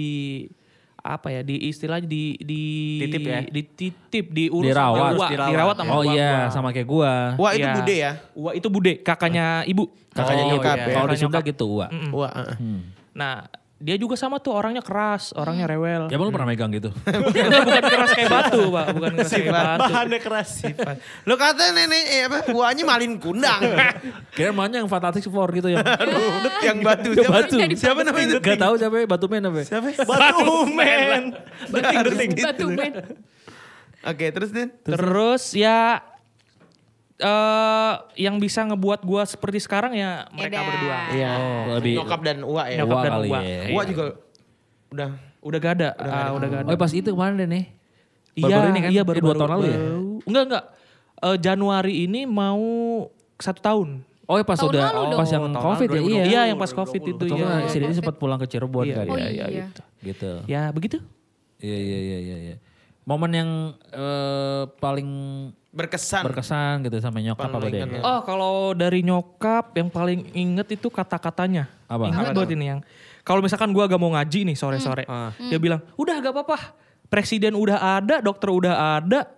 apa 0.97 1.31
ya 1.31 1.39
di 1.39 1.71
istilah 1.71 2.03
di 2.03 2.35
di 2.35 2.61
Titip 2.99 3.21
ya? 3.23 3.39
dititip 3.47 4.25
diurus 4.27 4.67
Dirawat. 4.67 4.91
sama 4.91 5.07
gua, 5.15 5.27
Dirawat. 5.31 5.51
dirawat 5.53 5.75
sama 5.77 5.91
Oh 5.93 6.01
gua, 6.03 6.11
iya 6.11 6.31
gua. 6.35 6.51
sama 6.51 6.69
kayak 6.75 6.87
gua. 6.89 7.13
Wah 7.39 7.51
itu 7.55 7.63
Iya. 7.63 7.75
bude 7.79 7.95
ya. 7.95 8.11
Wah 8.35 8.53
itu 8.53 8.67
bude 8.67 8.93
kakaknya 8.99 9.45
ibu. 9.63 9.87
Kakaknya 10.11 10.43
Oh, 10.43 10.49
nyokap 10.57 10.75
iya. 10.75 10.83
ya. 10.83 10.93
Kalau 10.97 11.07
di 11.07 11.17
gitu. 11.45 11.67
Wah. 11.79 11.89
uh, 12.27 12.39
uh. 12.43 12.49
Nah 13.15 13.47
dia 13.77 13.93
juga 13.93 14.17
sama 14.17 14.41
tuh 14.41 14.57
orangnya 14.57 14.81
keras, 14.81 15.37
orangnya 15.37 15.69
rewel. 15.69 16.09
Ya 16.09 16.17
emang 16.17 16.29
lu 16.29 16.33
pernah 16.33 16.49
megang 16.49 16.73
gitu? 16.73 16.89
bukan 17.69 17.83
keras 17.85 18.11
kayak 18.17 18.31
batu 18.33 18.61
pak, 18.73 18.85
bukan 18.97 19.11
keras 19.21 19.31
kayak 19.37 19.53
batu. 19.53 19.81
Bahannya 19.85 20.19
keras. 20.19 20.49
Lo 21.29 21.37
kata 21.37 21.63
nenek 21.77 22.03
eh, 22.09 22.21
apa? 22.25 22.37
Buahnya 22.49 22.83
malin 22.89 23.21
kundang. 23.21 23.61
Kira 24.37 24.49
namanya 24.49 24.81
yang 24.81 24.89
Fantastic 24.89 25.29
Four 25.29 25.53
gitu 25.53 25.69
yang. 25.69 25.85
yang 26.65 26.81
batu. 26.81 27.13
Yang 27.13 27.29
Siapa? 27.29 27.37
batu. 27.37 27.57
Siapa 27.77 27.99
namanya? 28.01 28.41
Gak 28.41 28.57
tahu 28.57 28.73
siapa 28.81 28.95
ya, 28.97 29.05
Batu 29.05 29.25
Men 29.29 29.43
apa 29.45 29.57
ya? 29.61 29.65
Siapa? 29.69 29.87
Batu 30.09 30.49
men. 30.73 31.23
Deting 31.69 31.99
deting. 32.01 32.29
Batu 32.41 32.65
men. 32.73 32.93
Oke 34.07 34.25
terus 34.33 34.49
Din. 34.49 34.69
Terus 34.81 35.53
ya 35.53 36.01
eh 37.17 37.93
yang 38.19 38.37
bisa 38.37 38.61
ngebuat 38.63 39.01
gua 39.01 39.23
seperti 39.23 39.57
sekarang 39.57 39.91
ya 39.91 40.29
mereka 40.29 40.55
Eda. 40.55 40.67
berdua. 40.67 40.97
Iya. 41.11 41.31
lebih- 41.75 41.97
Nyokap 41.97 42.21
dan 42.21 42.37
Uwa 42.41 42.63
ya. 42.65 42.77
Nyokap 42.77 42.97
dan 42.99 43.11
kali 43.11 43.27
Uwa. 43.27 43.39
ya. 43.41 43.57
Uwa 43.69 43.83
juga 43.83 44.03
udah. 44.89 45.09
Udah 45.37 45.57
gak 45.59 45.73
ada, 45.79 45.89
ah, 45.95 46.29
udah 46.31 46.47
gak 46.47 46.61
ada. 46.61 46.69
Oh 46.69 46.75
pas 46.75 46.91
itu 46.91 47.07
kemarin 47.07 47.35
deh 47.37 47.47
nih. 47.47 47.65
Iya, 48.35 48.43
Baru-baru 48.43 48.67
ini 48.67 48.79
kan? 48.79 48.89
iya 48.91 49.01
Eh, 49.01 49.05
baru 49.05 49.19
dua 49.19 49.33
tahun 49.33 49.49
lalu 49.49 49.63
ya? 49.63 49.77
baru. 49.77 50.01
Enggak 50.23 50.43
enggak. 50.45 50.63
Eh, 51.17 51.37
Januari 51.39 51.93
ini 51.99 52.21
mau 52.23 52.63
satu 53.35 53.59
tahun. 53.59 53.89
Oh 54.23 54.35
ya 54.35 54.43
pas 54.43 54.59
Tahun 54.59 54.69
udah 54.69 54.83
dong. 54.91 55.15
pas 55.15 55.29
yang 55.31 55.43
tahun 55.47 55.63
covid 55.63 55.87
ya 55.87 56.01
iya. 56.03 56.23
Iya 56.27 56.41
yang 56.51 56.59
pas 56.59 56.69
covid 56.69 56.99
itu 57.01 57.23
ya. 57.31 57.63
si 57.65 57.79
Denny 57.79 57.95
sempat 57.95 58.13
pulang 58.13 58.35
ke 58.35 58.45
Cirebon 58.45 58.83
Iya. 58.83 58.93
kan 58.93 59.05
Oh 59.07 59.15
ya. 59.15 59.29
iya. 59.31 59.45
gitu. 59.47 59.81
Gitu. 60.03 60.31
Ya 60.45 60.67
begitu. 60.69 60.99
Iya 61.57 61.77
iya 61.79 61.97
iya 61.97 62.17
iya. 62.43 62.55
Momen 63.07 63.31
yang 63.31 63.49
eh, 63.95 64.63
paling 64.83 65.09
Berkesan. 65.71 66.25
berkesan 66.25 66.83
gitu 66.89 66.97
sama 66.99 67.21
nyokap 67.21 67.53
apa 67.53 67.69
deh? 67.69 67.85
ya. 67.85 68.01
Oh 68.01 68.19
kalau 68.25 68.73
dari 68.73 69.05
nyokap 69.05 69.77
yang 69.77 69.93
paling 69.93 70.25
inget 70.33 70.73
itu 70.73 70.89
kata-katanya. 70.89 71.69
Apa? 71.85 72.09
Ingat 72.09 72.33
banget 72.33 72.57
ini 72.57 72.65
yang. 72.75 72.79
Kalau 73.21 73.45
misalkan 73.45 73.71
gua 73.71 73.85
agak 73.85 74.01
mau 74.01 74.11
ngaji 74.11 74.47
nih 74.51 74.57
sore-sore. 74.57 75.05
Dia 75.37 75.59
bilang 75.61 75.79
udah 75.95 76.15
gak 76.19 76.33
apa-apa. 76.33 76.57
Presiden 77.07 77.55
udah 77.55 78.01
ada, 78.01 78.19
dokter 78.19 78.49
udah 78.49 78.75
ada. 78.99 79.29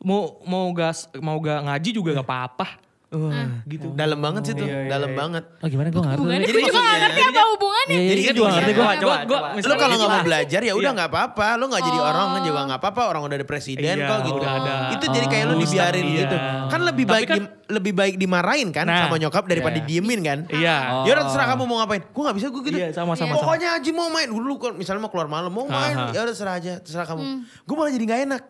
Mau 0.00 0.40
mau 0.46 0.70
gas 0.72 1.10
mau 1.18 1.36
gak 1.42 1.60
ngaji 1.66 1.90
juga 1.90 2.22
gak 2.22 2.28
apa-apa. 2.28 2.66
Wah, 3.14 3.46
gitu. 3.64 3.86
Dalam 3.94 4.18
banget 4.18 4.42
sih 4.44 4.54
tuh. 4.54 4.66
Dalam 4.66 5.10
banget. 5.12 5.44
Oh 5.56 5.66
gimana 5.66 5.88
gue 5.88 5.98
ngerti. 5.98 6.18
Hubungannya 6.18 6.44
Jadi 6.44 6.54
gue 6.56 6.66
juga 6.66 6.80
gak 6.80 6.98
ngerti 6.98 7.20
apa 7.22 7.42
hubungannya. 7.48 7.94
Iya, 7.94 8.02
Jadi 8.04 8.20
iya, 8.20 8.26
kan 8.26 8.34
juga 8.34 8.48
ngerti 8.50 8.72
gue. 8.72 8.84
Coba 8.84 9.16
coba. 9.24 9.46
Lu 9.54 9.74
kalau 9.74 9.94
nggak 9.94 10.10
mau 10.10 10.22
belajar 10.22 10.60
ya 10.60 10.72
udah 10.72 10.90
nggak 10.92 11.08
apa-apa. 11.08 11.46
Lu 11.54 11.64
nggak 11.66 11.82
jadi 11.84 11.98
Oh. 11.98 12.04
orang 12.04 12.26
kan 12.26 12.42
juga 12.42 12.60
nggak 12.64 12.80
apa-apa. 12.80 13.02
Orang 13.06 13.22
udah 13.24 13.36
ada 13.36 13.46
presiden 13.46 13.94
Iya, 13.94 14.06
kok 14.06 14.18
gitu. 14.24 14.38
udah 14.38 14.52
ada. 14.52 14.72
Itu 14.92 15.04
jadi 15.06 15.26
kayak 15.26 15.44
lu 15.44 15.54
Ustaz, 15.54 15.62
dibiarin 15.64 16.04
iya. 16.04 16.18
gitu. 16.20 16.36
Kan 16.66 16.80
lebih 16.82 17.04
baik 17.06 17.26
kan- 17.26 17.38
di- 17.38 17.52
lebih 17.64 17.92
baik 17.92 18.14
dimarahin 18.16 18.68
kan 18.70 18.84
Nah, 18.84 19.04
sama 19.04 19.16
nyokap 19.16 19.44
daripada 19.44 19.78
iya. 19.78 19.86
diemin 19.86 20.20
kan. 20.20 20.38
Iya. 20.48 20.76
Ya 21.04 21.10
udah 21.12 21.24
terserah 21.24 21.46
kamu 21.48 21.62
mau 21.64 21.76
ngapain. 21.78 22.02
Gue 22.02 22.22
nggak 22.22 22.36
bisa 22.36 22.46
gue 22.48 22.62
gitu. 22.62 22.76
Iya, 22.76 22.88
sama-sama. 22.90 23.34
Pokoknya 23.34 23.68
Haji 23.74 23.90
mau 23.90 24.08
main 24.08 24.26
dulu 24.26 24.54
kan 24.58 24.72
misalnya 24.74 25.00
mau 25.00 25.08
keluar 25.08 25.26
malam 25.26 25.48
mau 25.48 25.64
main. 25.64 25.96
Ya 26.10 26.20
udah 26.20 26.30
terserah 26.30 26.56
aja, 26.56 26.72
terserah 26.78 27.06
kamu. 27.06 27.22
Gue 27.62 27.74
malah 27.74 27.90
jadi 27.90 28.04
nggak 28.04 28.22
enak. 28.26 28.42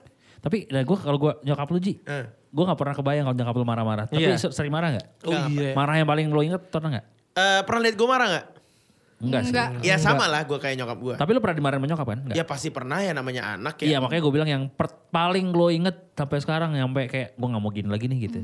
Tapi 0.44 0.68
nah 0.68 0.84
gue 0.84 0.96
kalau 1.00 1.16
gue 1.16 1.32
nyokap 1.40 1.68
lu 1.72 1.80
Ji, 1.80 2.04
Eh. 2.04 2.28
gue 2.28 2.62
gak 2.62 2.76
pernah 2.76 2.92
kebayang 2.92 3.24
kalau 3.24 3.36
nyokap 3.40 3.54
lu 3.56 3.64
marah-marah. 3.64 4.04
Tapi 4.04 4.20
Iya. 4.20 4.36
se- 4.36 4.52
sering 4.52 4.68
marah 4.68 4.92
gak? 4.92 5.06
Oh 5.24 5.32
iya. 5.48 5.72
Marah 5.72 5.96
yang 5.96 6.04
paling 6.04 6.28
lo 6.28 6.44
inget 6.44 6.60
pernah 6.68 7.00
gak? 7.00 7.06
Eh, 7.34 7.60
pernah 7.64 7.80
lihat 7.82 7.96
gue 7.96 8.04
marah 8.06 8.26
nggak? 8.28 8.46
Enggak 9.24 9.40
sih. 9.40 9.52
Enggak. 9.56 9.68
Ya 9.80 9.96
sama 9.96 10.28
lah 10.28 10.44
gue 10.44 10.58
kayak 10.60 10.76
nyokap 10.76 10.98
gue. 11.00 11.14
Tapi 11.16 11.30
lu 11.32 11.40
pernah 11.40 11.56
dimarahin 11.56 11.80
sama 11.80 11.88
nyokap 11.88 12.06
kan? 12.06 12.18
Enggak. 12.20 12.36
Ya 12.36 12.44
pasti 12.44 12.68
pernah 12.68 12.98
ya 13.00 13.12
namanya 13.16 13.42
anak 13.56 13.74
ya. 13.80 13.84
Iya 13.88 13.98
makanya 13.98 14.20
gue 14.20 14.32
bilang 14.36 14.50
yang 14.50 14.62
per- 14.68 15.08
paling 15.08 15.48
lo 15.48 15.72
inget 15.72 16.12
sampai 16.12 16.38
sekarang 16.38 16.76
sampai 16.76 17.08
kayak 17.08 17.28
gue 17.32 17.48
gak 17.48 17.62
mau 17.62 17.72
gini 17.72 17.88
lagi 17.88 18.04
nih 18.04 18.18
gitu. 18.22 18.40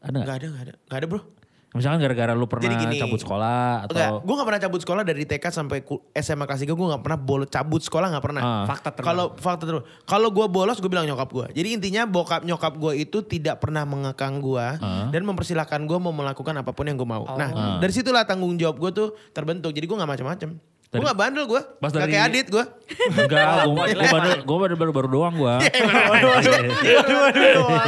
Ada 0.00 0.16
gak? 0.16 0.24
Gak 0.24 0.36
ada, 0.36 0.46
gak 0.48 0.62
ada. 0.64 0.74
Gak 0.88 0.98
ada 0.98 1.06
bro. 1.06 1.20
Misalkan 1.68 2.00
gara-gara 2.00 2.32
lu 2.32 2.48
pernah 2.48 2.64
Jadi 2.64 2.76
gini. 2.80 2.96
cabut 2.96 3.20
sekolah 3.20 3.84
atau... 3.84 3.92
Enggak, 3.92 4.10
gue 4.24 4.34
gak 4.34 4.48
pernah 4.48 4.62
cabut 4.64 4.80
sekolah 4.80 5.02
dari 5.04 5.22
TK 5.28 5.44
sampai 5.52 5.78
SMA 6.16 6.44
kelas 6.44 6.60
3 6.64 6.72
gue 6.72 6.86
gak 6.88 7.02
pernah 7.04 7.20
bolos 7.20 7.48
cabut 7.48 7.82
sekolah 7.84 8.08
gak 8.08 8.24
pernah. 8.24 8.42
Ah. 8.42 8.64
Fakta 8.64 8.88
terbaru. 8.90 9.04
Kalau 9.04 9.24
fakta 9.36 9.64
terus, 9.68 9.82
kalau 10.02 10.32
gue 10.32 10.46
bolos 10.48 10.80
gue 10.80 10.88
bilang 10.88 11.04
nyokap 11.04 11.28
gue. 11.28 11.46
Jadi 11.52 11.68
intinya 11.76 12.08
bokap 12.08 12.42
nyokap 12.42 12.72
gue 12.74 12.92
itu 12.98 13.20
tidak 13.20 13.60
pernah 13.60 13.84
mengekang 13.84 14.40
gue 14.40 14.66
Ah. 14.80 15.12
dan 15.12 15.22
mempersilahkan 15.22 15.84
gue 15.84 15.98
mau 15.98 16.10
melakukan 16.10 16.56
apa 16.56 16.72
pun 16.72 16.88
yang 16.88 16.96
gue 16.96 17.04
mau. 17.04 17.28
Nah 17.36 17.50
Ah. 17.50 17.76
dari 17.76 17.92
situlah 17.92 18.24
tanggung 18.24 18.56
jawab 18.56 18.80
gue 18.80 18.90
tuh 18.90 19.08
terbentuk. 19.30 19.68
Jadi 19.70 19.84
gue 19.84 19.96
gak 19.96 20.08
macam-macam. 20.08 20.56
Gue 20.88 21.04
gak 21.04 21.20
bandel 21.20 21.44
gue, 21.44 21.60
Pas 21.78 21.92
gak 21.92 22.00
dari- 22.00 22.16
kayak 22.16 22.24
Adit 22.32 22.46
gue. 22.48 22.64
Enggak, 23.12 23.44
gue 23.68 24.08
baru, 24.08 24.40
gue 24.40 24.56
baru, 24.56 24.74
baru, 24.74 24.92
baru 24.96 25.08
doang 25.12 25.34
gue. 25.36 25.54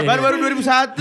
Baru-baru 0.05 0.37
2001. 0.37 1.01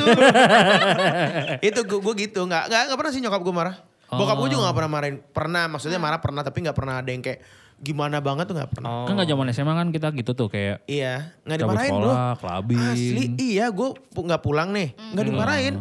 itu 1.59 1.79
gue, 1.83 1.99
gue 1.99 2.13
gitu, 2.23 2.41
gak, 2.47 2.63
gak, 2.67 2.81
gak 2.87 2.97
pernah 2.97 3.11
sih 3.11 3.19
nyokap 3.19 3.41
gue 3.43 3.51
marah. 3.51 3.75
Bokap 4.09 4.39
gue 4.39 4.49
juga 4.49 4.71
gak 4.71 4.77
pernah 4.79 4.91
marahin. 4.91 5.15
Pernah, 5.21 5.63
maksudnya 5.67 5.99
marah 5.99 6.19
pernah 6.19 6.41
tapi 6.41 6.63
gak 6.63 6.77
pernah 6.77 7.03
ada 7.03 7.11
yang 7.11 7.19
kayak 7.19 7.43
gimana 7.79 8.19
banget 8.19 8.47
tuh 8.47 8.55
gak 8.55 8.71
pernah. 8.71 9.03
Kan 9.03 9.13
gak 9.15 9.27
zaman 9.27 9.45
SMA 9.51 9.73
kan 9.73 9.87
kita 9.91 10.07
gitu 10.15 10.31
tuh 10.33 10.47
kayak 10.47 10.83
Iya, 10.87 11.35
nggak 11.43 11.57
cabut 11.59 11.75
dimarahin 11.75 11.93
clubbing. 12.39 12.79
Asli, 12.79 13.23
iya 13.37 13.67
gue 13.67 13.89
nggak 14.09 14.41
pulang 14.41 14.71
nih, 14.71 14.95
nggak 14.95 15.25
dimarahin. 15.25 15.75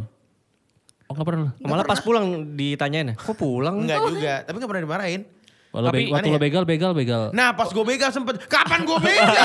Oh 1.07 1.15
gak 1.15 1.25
pernah? 1.25 1.55
Malah 1.59 1.87
pas 1.87 2.03
pulang 2.03 2.27
ditanyain, 2.53 3.15
kok 3.15 3.33
pulang? 3.33 3.87
Nggak 3.87 3.99
juga, 4.11 4.35
tapi 4.43 4.59
nggak 4.59 4.71
pernah 4.71 4.85
dimarahin. 4.85 5.23
Walau 5.69 5.93
Tapi 5.93 6.01
be- 6.01 6.13
waktu 6.17 6.29
lo 6.29 6.37
ya? 6.37 6.41
begal, 6.41 6.65
begal, 6.65 6.93
begal. 6.93 7.23
Nah 7.31 7.53
pas 7.53 7.69
gue 7.69 7.85
begal 7.85 8.09
sempet, 8.09 8.41
kapan 8.47 8.83
gue 8.83 8.99
begal? 8.99 9.37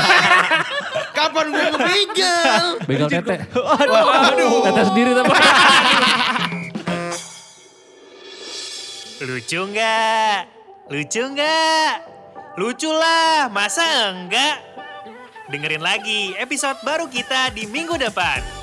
kapan 1.19 1.45
gue 1.51 1.67
begal? 1.75 2.65
Begal 2.87 3.07
tete. 3.11 3.35
Waduh. 3.51 4.63
Tete 4.63 4.81
sendiri 4.87 5.11
tapi. 5.11 5.31
Lucu 9.19 9.61
nggak? 9.67 10.37
Lucu 10.89 11.23
nggak? 11.29 11.91
Lucu 12.53 12.87
lah, 12.87 13.49
masa 13.49 13.83
enggak? 14.11 14.61
Dengerin 15.47 15.81
lagi 15.81 16.35
episode 16.37 16.79
baru 16.81 17.07
kita 17.07 17.51
di 17.51 17.65
minggu 17.65 17.97
depan. 17.97 18.62